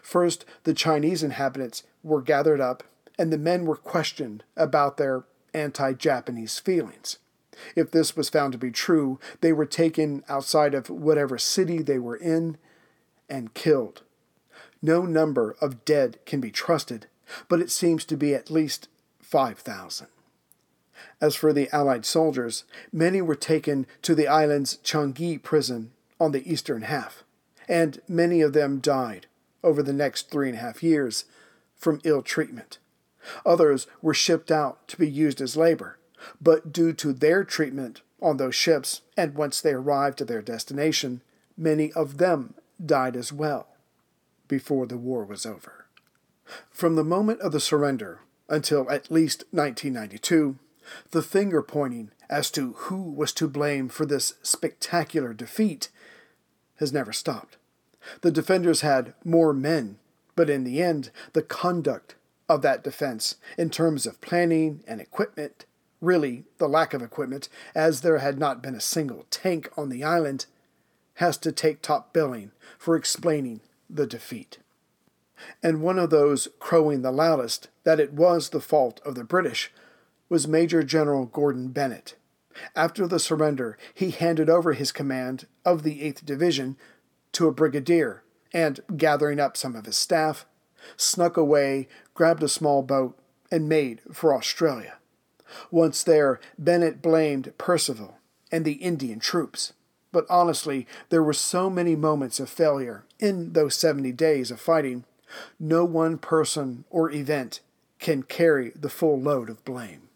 First, 0.01 0.45
the 0.63 0.73
Chinese 0.73 1.23
inhabitants 1.23 1.84
were 2.03 2.21
gathered 2.21 2.59
up, 2.59 2.84
and 3.17 3.32
the 3.32 3.38
men 3.38 3.65
were 3.65 3.75
questioned 3.75 4.43
about 4.57 4.97
their 4.97 5.23
anti 5.53 5.93
Japanese 5.93 6.59
feelings. 6.59 7.17
If 7.75 7.91
this 7.91 8.15
was 8.15 8.30
found 8.30 8.53
to 8.53 8.57
be 8.57 8.71
true, 8.71 9.19
they 9.41 9.51
were 9.51 9.65
taken 9.65 10.23
outside 10.30 10.73
of 10.73 10.89
whatever 10.89 11.38
city 11.38 11.82
they 11.82 11.99
were 11.99 12.15
in 12.15 12.57
and 13.30 13.53
killed. 13.53 14.03
No 14.82 15.03
number 15.03 15.55
of 15.59 15.84
dead 15.86 16.19
can 16.25 16.39
be 16.39 16.51
trusted, 16.51 17.07
but 17.47 17.59
it 17.59 17.69
seems 17.69 18.05
to 18.05 18.17
be 18.17 18.34
at 18.34 18.49
least 18.49 18.88
5,000. 19.21 20.07
As 21.22 21.36
for 21.36 21.54
the 21.54 21.70
Allied 21.74 22.06
soldiers, 22.06 22.64
many 22.91 23.22
were 23.22 23.36
taken 23.36 23.86
to 24.02 24.16
the 24.16 24.28
island's 24.28 24.78
Changi 24.84 25.41
prison 25.41 25.91
on 26.20 26.32
the 26.32 26.50
eastern 26.52 26.84
half, 26.84 27.24
and 27.68 28.02
many 28.08 28.41
of 28.41 28.54
them 28.54 28.80
died 28.80 29.28
over 29.64 29.84
the 29.84 29.93
next 29.93 30.30
three 30.30 30.50
and 30.50 30.58
a 30.58 30.62
half 30.62 30.84
years 30.84 31.26
from 31.76 32.02
ill 32.04 32.22
treatment. 32.22 32.78
Others 33.45 33.88
were 34.02 34.14
shipped 34.14 34.52
out 34.52 34.88
to 34.88 34.97
be 34.97 35.10
used 35.10 35.41
as 35.41 35.58
labor, 35.58 35.97
but 36.41 36.72
due 36.72 36.93
to 36.93 37.14
their 37.14 37.43
treatment 37.43 38.02
on 38.22 38.38
those 38.38 38.56
ships, 38.56 39.02
and 39.16 39.36
once 39.36 39.62
they 39.62 39.74
arrived 39.74 40.22
at 40.22 40.28
their 40.28 40.41
destination, 40.41 41.22
many 41.58 41.91
of 41.93 42.18
them 42.18 42.54
died 42.84 43.16
as 43.16 43.32
well 43.32 43.68
before 44.47 44.86
the 44.86 44.97
war 44.97 45.24
was 45.24 45.45
over. 45.45 45.86
From 46.72 46.95
the 46.95 47.04
moment 47.04 47.41
of 47.41 47.52
the 47.52 47.60
surrender 47.60 48.20
until 48.47 48.89
at 48.89 49.12
least 49.12 49.43
1992, 49.52 50.58
the 51.12 51.22
finger 51.22 51.62
pointing 51.62 52.12
as 52.30 52.52
to 52.52 52.74
who 52.74 53.02
was 53.02 53.34
to 53.34 53.48
blame 53.48 53.90
for 53.90 54.06
this 54.06 54.36
spectacular 54.44 55.34
defeat 55.34 55.90
has 56.78 56.94
never 56.94 57.12
stopped. 57.12 57.58
The 58.22 58.32
defenders 58.32 58.82
had 58.82 59.14
more 59.26 59.54
men, 59.54 59.98
but 60.36 60.50
in 60.50 60.64
the 60.64 60.82
end, 60.82 61.12
the 61.34 61.42
conduct 61.42 62.16
of 62.48 62.62
that 62.62 62.84
defense, 62.84 63.36
in 63.58 63.70
terms 63.70 64.06
of 64.06 64.22
planning 64.22 64.84
and 64.88 65.02
equipment, 65.02 65.66
really 66.02 66.46
the 66.58 66.70
lack 66.70 66.94
of 66.94 67.02
equipment, 67.02 67.50
as 67.76 68.02
there 68.02 68.20
had 68.20 68.40
not 68.40 68.62
been 68.62 68.76
a 68.76 68.82
single 68.82 69.26
tank 69.30 69.70
on 69.78 69.90
the 69.90 70.04
island, 70.04 70.46
has 71.16 71.38
to 71.38 71.52
take 71.52 71.82
top 71.82 72.14
billing 72.14 72.52
for 72.78 72.96
explaining 72.96 73.60
the 73.90 74.08
defeat. 74.08 74.60
And 75.62 75.82
one 75.82 76.00
of 76.00 76.10
those 76.10 76.48
crowing 76.60 77.02
the 77.02 77.12
loudest 77.12 77.70
that 77.84 78.00
it 78.00 78.14
was 78.14 78.50
the 78.50 78.62
fault 78.62 79.02
of 79.06 79.16
the 79.16 79.24
British 79.24 79.72
was 80.30 80.47
Major 80.47 80.84
General 80.84 81.25
Gordon 81.25 81.69
Bennett. 81.69 82.15
After 82.75 83.07
the 83.07 83.19
surrender, 83.19 83.77
he 83.93 84.11
handed 84.11 84.49
over 84.49 84.73
his 84.73 84.91
command 84.91 85.47
of 85.65 85.84
the 85.84 86.01
8th 86.01 86.25
Division 86.25 86.77
to 87.34 87.47
a 87.47 87.51
brigadier 87.51 88.23
and, 88.53 88.80
gathering 88.95 89.39
up 89.39 89.57
some 89.57 89.75
of 89.75 89.86
his 89.86 89.97
staff, 89.97 90.45
snuck 90.97 91.38
away, 91.38 91.88
grabbed 92.13 92.43
a 92.43 92.47
small 92.47 92.82
boat, 92.82 93.17
and 93.51 93.67
made 93.67 94.01
for 94.11 94.36
Australia. 94.36 94.97
Once 95.71 96.03
there, 96.03 96.39
Bennett 96.57 97.01
blamed 97.01 97.53
Percival 97.57 98.17
and 98.51 98.65
the 98.65 98.73
Indian 98.73 99.19
troops. 99.19 99.73
But 100.11 100.25
honestly, 100.30 100.88
there 101.09 101.23
were 101.23 101.34
so 101.34 101.69
many 101.69 101.95
moments 101.95 102.39
of 102.39 102.49
failure 102.49 103.05
in 103.19 103.53
those 103.53 103.75
70 103.75 104.11
days 104.13 104.51
of 104.51 104.59
fighting, 104.59 105.05
no 105.59 105.86
one 105.86 106.17
person 106.17 106.86
or 106.89 107.11
event 107.11 107.59
can 107.99 108.23
carry 108.23 108.71
the 108.75 108.89
full 108.89 109.19
load 109.19 109.49
of 109.49 109.63
blame. 109.65 110.09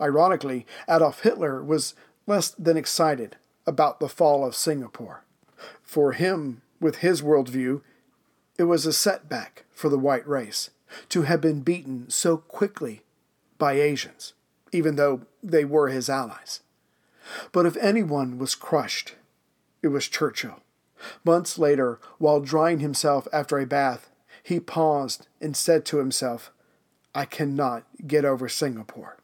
Ironically, 0.00 0.66
Adolf 0.88 1.20
Hitler 1.20 1.62
was 1.62 1.94
less 2.26 2.50
than 2.50 2.76
excited 2.76 3.36
about 3.66 4.00
the 4.00 4.08
fall 4.08 4.44
of 4.44 4.54
Singapore. 4.54 5.24
For 5.82 6.12
him, 6.12 6.62
with 6.80 6.96
his 6.96 7.22
worldview, 7.22 7.82
it 8.58 8.64
was 8.64 8.86
a 8.86 8.92
setback 8.92 9.64
for 9.70 9.88
the 9.88 9.98
white 9.98 10.26
race 10.26 10.70
to 11.08 11.22
have 11.22 11.40
been 11.40 11.60
beaten 11.60 12.10
so 12.10 12.36
quickly 12.36 13.02
by 13.58 13.74
Asians, 13.74 14.32
even 14.72 14.96
though 14.96 15.22
they 15.42 15.64
were 15.64 15.88
his 15.88 16.08
allies. 16.08 16.60
But 17.52 17.66
if 17.66 17.76
anyone 17.76 18.38
was 18.38 18.54
crushed, 18.54 19.14
it 19.82 19.88
was 19.88 20.08
Churchill. 20.08 20.60
Months 21.24 21.58
later, 21.58 21.98
while 22.18 22.40
drying 22.40 22.80
himself 22.80 23.26
after 23.32 23.58
a 23.58 23.66
bath, 23.66 24.10
he 24.42 24.60
paused 24.60 25.28
and 25.40 25.56
said 25.56 25.84
to 25.86 25.98
himself, 25.98 26.50
I 27.14 27.24
cannot 27.24 27.84
get 28.06 28.24
over 28.24 28.48
Singapore. 28.48 29.16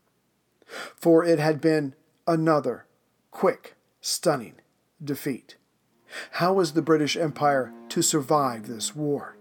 For 0.67 1.25
it 1.25 1.39
had 1.39 1.61
been 1.61 1.95
another 2.27 2.87
quick, 3.31 3.77
stunning 4.01 4.55
defeat. 5.03 5.57
How 6.33 6.53
was 6.53 6.73
the 6.73 6.83
British 6.83 7.17
Empire 7.17 7.73
to 7.91 8.03
survive 8.03 8.67
this 8.67 8.95
war? 8.95 9.37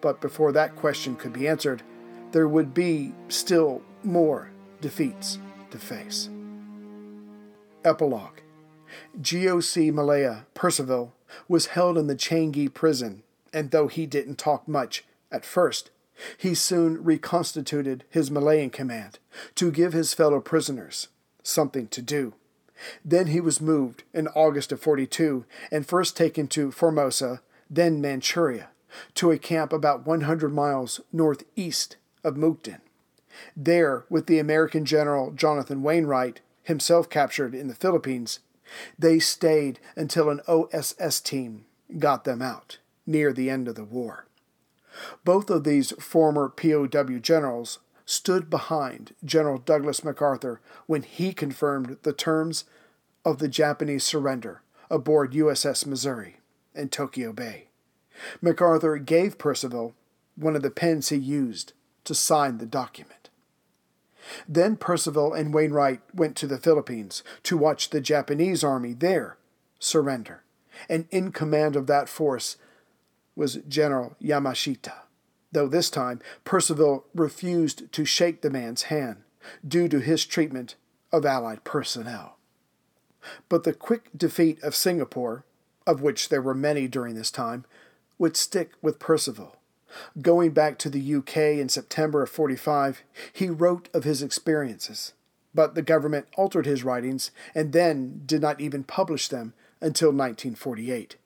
But 0.00 0.20
before 0.20 0.52
that 0.52 0.76
question 0.76 1.16
could 1.16 1.32
be 1.32 1.48
answered, 1.48 1.82
there 2.32 2.48
would 2.48 2.74
be 2.74 3.14
still 3.28 3.82
more 4.02 4.50
defeats 4.80 5.38
to 5.70 5.78
face. 5.78 6.28
Epilogue 7.84 8.40
GOC 9.20 9.92
Malaya 9.92 10.46
Percival 10.54 11.14
was 11.48 11.66
held 11.66 11.98
in 11.98 12.06
the 12.06 12.16
Changi 12.16 12.72
prison, 12.72 13.22
and 13.52 13.70
though 13.70 13.88
he 13.88 14.06
didn't 14.06 14.36
talk 14.36 14.66
much 14.68 15.04
at 15.30 15.44
first, 15.44 15.90
he 16.36 16.54
soon 16.54 17.02
reconstituted 17.02 18.04
his 18.10 18.30
Malayan 18.30 18.70
command 18.70 19.18
to 19.54 19.70
give 19.70 19.92
his 19.92 20.14
fellow 20.14 20.40
prisoners 20.40 21.08
something 21.42 21.88
to 21.88 22.02
do. 22.02 22.34
Then 23.04 23.28
he 23.28 23.40
was 23.40 23.60
moved 23.60 24.02
in 24.12 24.28
August 24.28 24.72
of 24.72 24.80
42 24.80 25.44
and 25.70 25.86
first 25.86 26.16
taken 26.16 26.46
to 26.48 26.70
Formosa, 26.70 27.40
then 27.70 28.00
Manchuria, 28.00 28.68
to 29.14 29.30
a 29.30 29.38
camp 29.38 29.72
about 29.72 30.06
100 30.06 30.52
miles 30.52 31.00
northeast 31.12 31.96
of 32.22 32.34
Mukden. 32.34 32.80
There, 33.56 34.04
with 34.08 34.26
the 34.26 34.38
American 34.38 34.84
General 34.84 35.30
Jonathan 35.32 35.82
Wainwright, 35.82 36.40
himself 36.62 37.08
captured 37.08 37.54
in 37.54 37.68
the 37.68 37.74
Philippines, 37.74 38.40
they 38.98 39.18
stayed 39.18 39.78
until 39.94 40.28
an 40.28 40.40
OSS 40.48 41.20
team 41.20 41.64
got 41.98 42.24
them 42.24 42.42
out 42.42 42.78
near 43.06 43.32
the 43.32 43.48
end 43.48 43.68
of 43.68 43.74
the 43.74 43.84
war. 43.84 44.26
Both 45.24 45.50
of 45.50 45.64
these 45.64 45.92
former 45.92 46.48
POW 46.48 47.18
generals 47.18 47.78
stood 48.04 48.48
behind 48.48 49.14
General 49.24 49.58
Douglas 49.58 50.04
MacArthur 50.04 50.60
when 50.86 51.02
he 51.02 51.32
confirmed 51.32 51.98
the 52.02 52.12
terms 52.12 52.64
of 53.24 53.38
the 53.38 53.48
Japanese 53.48 54.04
surrender 54.04 54.62
aboard 54.90 55.32
USS 55.32 55.86
Missouri 55.86 56.36
in 56.74 56.88
Tokyo 56.88 57.32
Bay. 57.32 57.66
MacArthur 58.40 58.98
gave 58.98 59.38
Percival 59.38 59.94
one 60.36 60.54
of 60.54 60.62
the 60.62 60.70
pens 60.70 61.08
he 61.08 61.16
used 61.16 61.72
to 62.04 62.14
sign 62.14 62.58
the 62.58 62.66
document. 62.66 63.30
Then 64.48 64.76
Percival 64.76 65.32
and 65.32 65.52
Wainwright 65.52 66.00
went 66.14 66.36
to 66.36 66.46
the 66.46 66.58
Philippines 66.58 67.22
to 67.44 67.56
watch 67.56 67.90
the 67.90 68.00
Japanese 68.00 68.64
army 68.64 68.92
there 68.92 69.36
surrender, 69.78 70.42
and 70.88 71.06
in 71.10 71.32
command 71.32 71.76
of 71.76 71.86
that 71.86 72.08
force 72.08 72.56
was 73.36 73.60
General 73.68 74.16
Yamashita, 74.20 74.94
though 75.52 75.68
this 75.68 75.90
time 75.90 76.20
Percival 76.44 77.04
refused 77.14 77.92
to 77.92 78.04
shake 78.04 78.40
the 78.40 78.50
man's 78.50 78.84
hand 78.84 79.18
due 79.66 79.88
to 79.88 80.00
his 80.00 80.24
treatment 80.24 80.74
of 81.12 81.24
Allied 81.24 81.62
personnel. 81.62 82.38
But 83.48 83.64
the 83.64 83.72
quick 83.72 84.10
defeat 84.16 84.62
of 84.62 84.74
Singapore, 84.74 85.44
of 85.86 86.02
which 86.02 86.28
there 86.28 86.42
were 86.42 86.54
many 86.54 86.88
during 86.88 87.14
this 87.14 87.30
time, 87.30 87.64
would 88.18 88.36
stick 88.36 88.72
with 88.82 88.98
Percival. 88.98 89.56
Going 90.20 90.50
back 90.50 90.78
to 90.78 90.90
the 90.90 91.14
UK 91.14 91.36
in 91.36 91.68
September 91.68 92.22
of 92.22 92.30
45, 92.30 93.02
he 93.32 93.48
wrote 93.48 93.88
of 93.94 94.04
his 94.04 94.22
experiences, 94.22 95.12
but 95.54 95.74
the 95.74 95.82
government 95.82 96.26
altered 96.36 96.66
his 96.66 96.84
writings 96.84 97.30
and 97.54 97.72
then 97.72 98.22
did 98.26 98.42
not 98.42 98.60
even 98.60 98.84
publish 98.84 99.28
them 99.28 99.54
until 99.80 100.08
1948. 100.08 101.16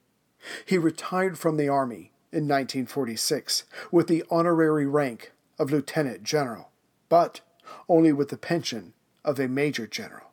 He 0.64 0.78
retired 0.78 1.38
from 1.38 1.56
the 1.56 1.68
Army 1.68 2.12
in 2.32 2.48
1946 2.48 3.64
with 3.90 4.06
the 4.06 4.24
honorary 4.30 4.86
rank 4.86 5.32
of 5.58 5.70
Lieutenant 5.70 6.22
General, 6.22 6.70
but 7.08 7.40
only 7.88 8.12
with 8.12 8.28
the 8.28 8.36
pension 8.36 8.94
of 9.24 9.38
a 9.38 9.48
Major 9.48 9.86
General. 9.86 10.32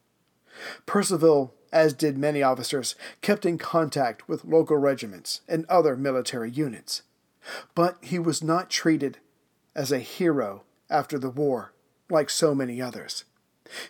Percival, 0.85 1.53
as 1.71 1.93
did 1.93 2.17
many 2.17 2.41
officers, 2.41 2.95
kept 3.21 3.45
in 3.45 3.57
contact 3.57 4.27
with 4.27 4.45
local 4.45 4.77
regiments 4.77 5.41
and 5.47 5.65
other 5.65 5.95
military 5.95 6.49
units. 6.49 7.03
But 7.75 7.97
he 8.01 8.19
was 8.19 8.43
not 8.43 8.69
treated 8.69 9.19
as 9.75 9.91
a 9.91 9.99
hero 9.99 10.63
after 10.89 11.19
the 11.19 11.29
war, 11.29 11.73
like 12.09 12.29
so 12.29 12.55
many 12.55 12.81
others. 12.81 13.25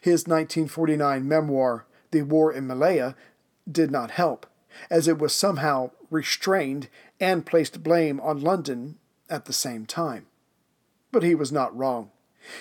His 0.02 0.28
1949 0.28 1.28
memoir, 1.28 1.86
The 2.12 2.24
War 2.24 2.52
in 2.52 2.68
Malaya, 2.68 3.16
did 3.72 3.92
not 3.92 4.12
help, 4.12 4.48
as 4.90 5.08
it 5.08 5.20
was 5.20 5.34
somehow 5.34 5.92
restrained 6.10 6.88
and 7.20 7.46
placed 7.46 7.84
blame 7.84 8.20
on 8.22 8.42
London 8.42 8.98
at 9.30 9.46
the 9.46 9.54
same 9.54 9.86
time. 9.86 10.28
But 11.12 11.24
he 11.24 11.36
was 11.36 11.52
not 11.52 11.76
wrong. 11.76 12.12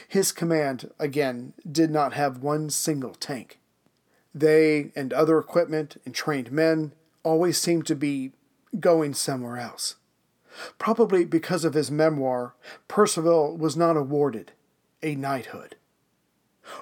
His 0.08 0.32
command, 0.32 0.90
again, 0.98 1.52
did 1.70 1.90
not 1.90 2.12
have 2.14 2.42
one 2.42 2.70
single 2.70 3.14
tank. 3.14 3.60
They 4.34 4.92
and 4.94 5.12
other 5.12 5.38
equipment 5.38 6.00
and 6.04 6.14
trained 6.14 6.52
men 6.52 6.92
always 7.22 7.58
seemed 7.58 7.86
to 7.86 7.94
be 7.94 8.32
going 8.78 9.14
somewhere 9.14 9.56
else. 9.56 9.96
Probably 10.78 11.24
because 11.24 11.64
of 11.64 11.74
his 11.74 11.90
memoir, 11.90 12.54
Percival 12.88 13.56
was 13.56 13.76
not 13.76 13.96
awarded 13.96 14.52
a 15.02 15.14
knighthood. 15.14 15.76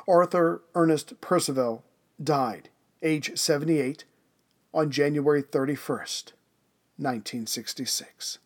Arthur 0.09 0.63
Ernest 0.75 1.21
Percival 1.21 1.85
died, 2.23 2.71
age 3.03 3.37
78, 3.39 4.05
on 4.75 4.91
January 4.91 5.43
31st, 5.43 6.33
1966. 6.97 8.39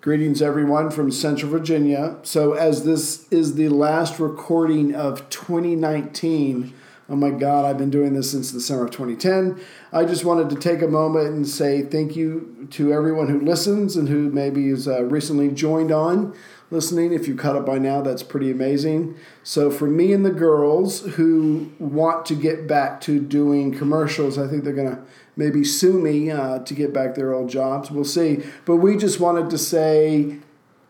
Greetings, 0.00 0.42
everyone, 0.42 0.90
from 0.90 1.10
Central 1.10 1.50
Virginia. 1.50 2.18
So, 2.24 2.52
as 2.52 2.84
this 2.84 3.26
is 3.32 3.54
the 3.54 3.70
last 3.70 4.18
recording 4.18 4.94
of 4.94 5.30
2019, 5.30 6.74
oh 7.08 7.16
my 7.16 7.30
God, 7.30 7.64
I've 7.64 7.78
been 7.78 7.90
doing 7.90 8.12
this 8.12 8.32
since 8.32 8.50
the 8.50 8.60
summer 8.60 8.84
of 8.84 8.90
2010. 8.90 9.58
I 9.92 10.04
just 10.04 10.24
wanted 10.24 10.50
to 10.50 10.56
take 10.56 10.82
a 10.82 10.88
moment 10.88 11.28
and 11.28 11.48
say 11.48 11.82
thank 11.82 12.16
you 12.16 12.68
to 12.72 12.92
everyone 12.92 13.28
who 13.28 13.40
listens 13.40 13.96
and 13.96 14.08
who 14.08 14.30
maybe 14.30 14.68
has 14.70 14.86
uh, 14.88 15.04
recently 15.04 15.48
joined 15.50 15.92
on 15.92 16.36
listening. 16.74 17.12
If 17.12 17.26
you 17.26 17.34
caught 17.36 17.56
up 17.56 17.64
by 17.64 17.78
now, 17.78 18.02
that's 18.02 18.22
pretty 18.22 18.50
amazing. 18.50 19.16
So, 19.42 19.70
for 19.70 19.86
me 19.86 20.12
and 20.12 20.24
the 20.26 20.30
girls 20.30 21.00
who 21.14 21.72
want 21.78 22.26
to 22.26 22.34
get 22.34 22.66
back 22.66 23.00
to 23.02 23.18
doing 23.20 23.72
commercials, 23.72 24.36
I 24.38 24.46
think 24.46 24.64
they're 24.64 24.74
going 24.74 24.90
to 24.90 25.02
maybe 25.36 25.64
sue 25.64 25.98
me 26.00 26.30
uh, 26.30 26.58
to 26.60 26.74
get 26.74 26.92
back 26.92 27.14
their 27.14 27.32
old 27.32 27.48
jobs. 27.48 27.90
We'll 27.90 28.04
see. 28.04 28.42
But 28.64 28.76
we 28.76 28.96
just 28.96 29.20
wanted 29.20 29.48
to 29.50 29.58
say 29.58 30.38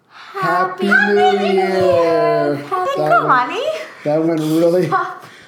Happy, 0.09 0.87
Happy 0.87 1.15
New, 1.15 1.39
New 1.39 1.53
Year! 1.53 1.69
Year. 1.69 2.55
Happy 2.57 2.91
that, 2.97 3.25
went, 3.25 4.05
that 4.05 4.25
went 4.25 4.41
really. 4.41 4.91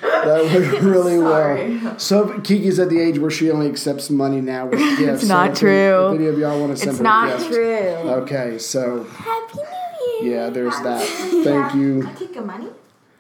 That 0.03 0.45
went 0.45 0.83
really 0.83 1.19
well. 1.19 1.99
So 1.99 2.39
Kiki's 2.41 2.79
at 2.79 2.89
the 2.91 3.01
age 3.01 3.19
where 3.19 3.31
she 3.31 3.51
only 3.51 3.69
accepts 3.69 4.11
money 4.11 4.41
now 4.41 4.67
with 4.67 4.79
gifts. 4.99 5.23
it's 5.23 5.29
not 5.29 5.57
so 5.57 5.61
true. 5.61 6.09
If 6.09 6.21
any 6.21 6.27
of 6.29 6.39
y'all 6.39 6.61
want 6.61 6.73
to 6.73 6.77
send 6.77 6.91
it's 6.91 6.99
her 6.99 7.05
not 7.05 7.29
a 7.29 7.39
gift. 7.39 7.51
true. 7.53 7.65
Okay, 7.65 8.59
so 8.59 9.05
Happy 9.05 9.59
New 9.59 9.76
Year. 10.23 10.37
yeah, 10.37 10.51
there's 10.51 10.79
that. 10.81 11.07
Thank 11.45 11.75
you. 11.75 12.03
Can 12.03 12.07
I 12.07 12.15
take 12.15 12.35
your 12.35 12.45
money? 12.45 12.69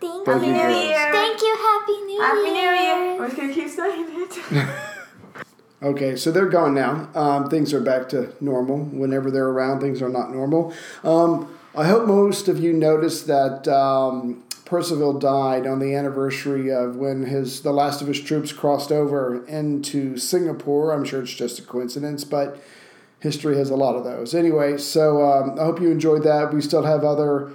Thank, 0.01 0.26
Thank 0.26 0.43
you. 0.43 0.49
you, 0.53 0.59
girls. 0.59 1.12
Thank 1.12 1.43
you. 1.43 1.57
Happy 1.57 1.93
New 1.93 2.12
Year. 2.12 2.22
Happy 2.22 2.51
New 2.51 2.61
Year. 2.61 3.22
I'm 3.22 3.26
just 3.30 3.37
gonna 3.37 3.55
keep 3.55 3.68
saying 3.68 4.07
it. 4.09 4.68
Okay, 5.82 6.16
so 6.16 6.32
they're 6.32 6.49
gone 6.49 6.74
now. 6.74 7.11
Um, 7.14 7.51
things 7.51 7.74
are 7.74 7.80
back 7.80 8.09
to 8.09 8.34
normal. 8.41 8.78
Whenever 8.78 9.30
they're 9.30 9.49
around, 9.49 9.80
things 9.80 10.01
are 10.01 10.09
not 10.09 10.32
normal. 10.32 10.72
Um, 11.05 11.55
I 11.76 11.87
hope 11.87 12.07
most 12.07 12.49
of 12.49 12.59
you 12.59 12.72
noticed 12.72 13.26
that 13.26 13.68
um, 13.68 14.43
Percival 14.64 15.12
died 15.18 15.66
on 15.66 15.78
the 15.78 15.95
anniversary 15.95 16.72
of 16.72 16.97
when 16.97 17.26
his 17.26 17.61
the 17.61 17.72
last 17.72 18.01
of 18.01 18.09
his 18.09 18.20
troops 18.20 18.53
crossed 18.53 18.91
over 18.91 19.45
into 19.47 20.16
Singapore. 20.16 20.93
I'm 20.93 21.05
sure 21.05 21.20
it's 21.20 21.34
just 21.34 21.59
a 21.59 21.62
coincidence, 21.62 22.24
but 22.24 22.59
history 23.21 23.57
has 23.57 23.71
a 23.71 23.77
lot 23.77 23.97
of 23.97 24.05
those. 24.05 24.35
Anyway, 24.35 24.79
so 24.79 25.25
um, 25.25 25.59
I 25.59 25.64
hope 25.64 25.81
you 25.81 25.91
enjoyed 25.91 26.23
that. 26.25 26.53
We 26.53 26.61
still 26.61 26.83
have 26.83 27.05
other 27.05 27.53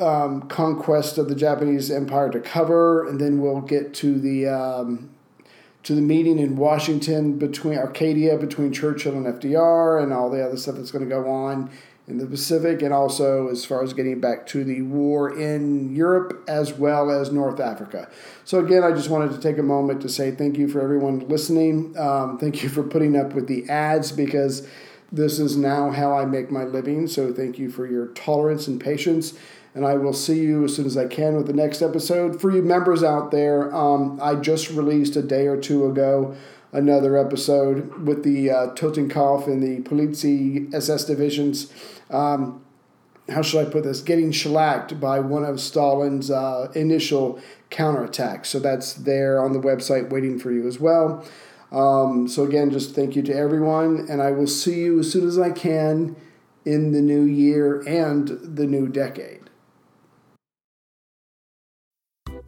um, 0.00 0.42
conquest 0.42 1.18
of 1.18 1.28
the 1.28 1.34
Japanese 1.34 1.90
Empire 1.90 2.30
to 2.30 2.40
cover, 2.40 3.06
and 3.06 3.20
then 3.20 3.40
we'll 3.40 3.60
get 3.60 3.94
to 3.94 4.18
the 4.18 4.46
um, 4.46 5.10
to 5.82 5.94
the 5.94 6.02
meeting 6.02 6.38
in 6.38 6.56
Washington 6.56 7.38
between 7.38 7.78
Arcadia, 7.78 8.36
between 8.36 8.72
Churchill 8.72 9.14
and 9.14 9.26
FDR, 9.26 10.02
and 10.02 10.12
all 10.12 10.30
the 10.30 10.44
other 10.44 10.56
stuff 10.56 10.76
that's 10.76 10.90
going 10.90 11.04
to 11.04 11.10
go 11.10 11.30
on 11.30 11.70
in 12.08 12.18
the 12.18 12.26
Pacific, 12.26 12.82
and 12.82 12.94
also 12.94 13.48
as 13.48 13.64
far 13.64 13.82
as 13.82 13.92
getting 13.92 14.20
back 14.20 14.46
to 14.46 14.62
the 14.62 14.82
war 14.82 15.36
in 15.36 15.94
Europe 15.94 16.44
as 16.46 16.72
well 16.72 17.10
as 17.10 17.32
North 17.32 17.58
Africa. 17.58 18.08
So, 18.44 18.64
again, 18.64 18.84
I 18.84 18.92
just 18.92 19.10
wanted 19.10 19.32
to 19.32 19.38
take 19.38 19.58
a 19.58 19.62
moment 19.62 20.02
to 20.02 20.08
say 20.08 20.30
thank 20.30 20.56
you 20.56 20.68
for 20.68 20.80
everyone 20.80 21.26
listening. 21.28 21.96
Um, 21.98 22.38
thank 22.38 22.62
you 22.62 22.68
for 22.68 22.82
putting 22.82 23.16
up 23.16 23.34
with 23.34 23.48
the 23.48 23.68
ads 23.68 24.12
because 24.12 24.68
this 25.10 25.38
is 25.38 25.56
now 25.56 25.90
how 25.90 26.16
I 26.16 26.24
make 26.24 26.50
my 26.50 26.64
living. 26.64 27.08
So, 27.08 27.32
thank 27.32 27.58
you 27.58 27.70
for 27.70 27.86
your 27.86 28.08
tolerance 28.08 28.68
and 28.68 28.80
patience 28.80 29.34
and 29.76 29.84
I 29.84 29.94
will 29.96 30.14
see 30.14 30.40
you 30.40 30.64
as 30.64 30.74
soon 30.74 30.86
as 30.86 30.96
I 30.96 31.06
can 31.06 31.36
with 31.36 31.46
the 31.46 31.52
next 31.52 31.82
episode. 31.82 32.40
For 32.40 32.50
you 32.50 32.62
members 32.62 33.02
out 33.04 33.30
there, 33.30 33.72
um, 33.76 34.18
I 34.22 34.34
just 34.34 34.70
released 34.70 35.16
a 35.16 35.22
day 35.22 35.46
or 35.48 35.58
two 35.58 35.86
ago 35.86 36.34
another 36.76 37.16
episode 37.16 38.06
with 38.06 38.22
the 38.22 38.50
uh, 38.50 38.66
Totenkopf 38.74 39.46
and 39.46 39.62
the 39.62 39.80
Polizei 39.88 40.72
SS 40.74 41.06
divisions. 41.06 41.72
Um, 42.10 42.62
how 43.30 43.42
should 43.42 43.66
I 43.66 43.70
put 43.70 43.82
this? 43.82 44.02
Getting 44.02 44.30
shellacked 44.30 45.00
by 45.00 45.18
one 45.18 45.44
of 45.44 45.58
Stalin's 45.58 46.30
uh, 46.30 46.70
initial 46.74 47.40
counterattacks. 47.70 48.46
So 48.46 48.58
that's 48.60 48.92
there 48.92 49.42
on 49.42 49.52
the 49.52 49.58
website 49.58 50.10
waiting 50.10 50.38
for 50.38 50.52
you 50.52 50.68
as 50.68 50.78
well. 50.78 51.24
Um, 51.72 52.28
so 52.28 52.44
again, 52.44 52.70
just 52.70 52.94
thank 52.94 53.16
you 53.16 53.22
to 53.22 53.34
everyone, 53.34 54.06
and 54.08 54.22
I 54.22 54.30
will 54.30 54.46
see 54.46 54.80
you 54.80 55.00
as 55.00 55.10
soon 55.10 55.26
as 55.26 55.38
I 55.38 55.50
can 55.50 56.14
in 56.64 56.92
the 56.92 57.00
new 57.00 57.22
year 57.22 57.80
and 57.88 58.28
the 58.28 58.66
new 58.66 58.86
decade. 58.86 59.35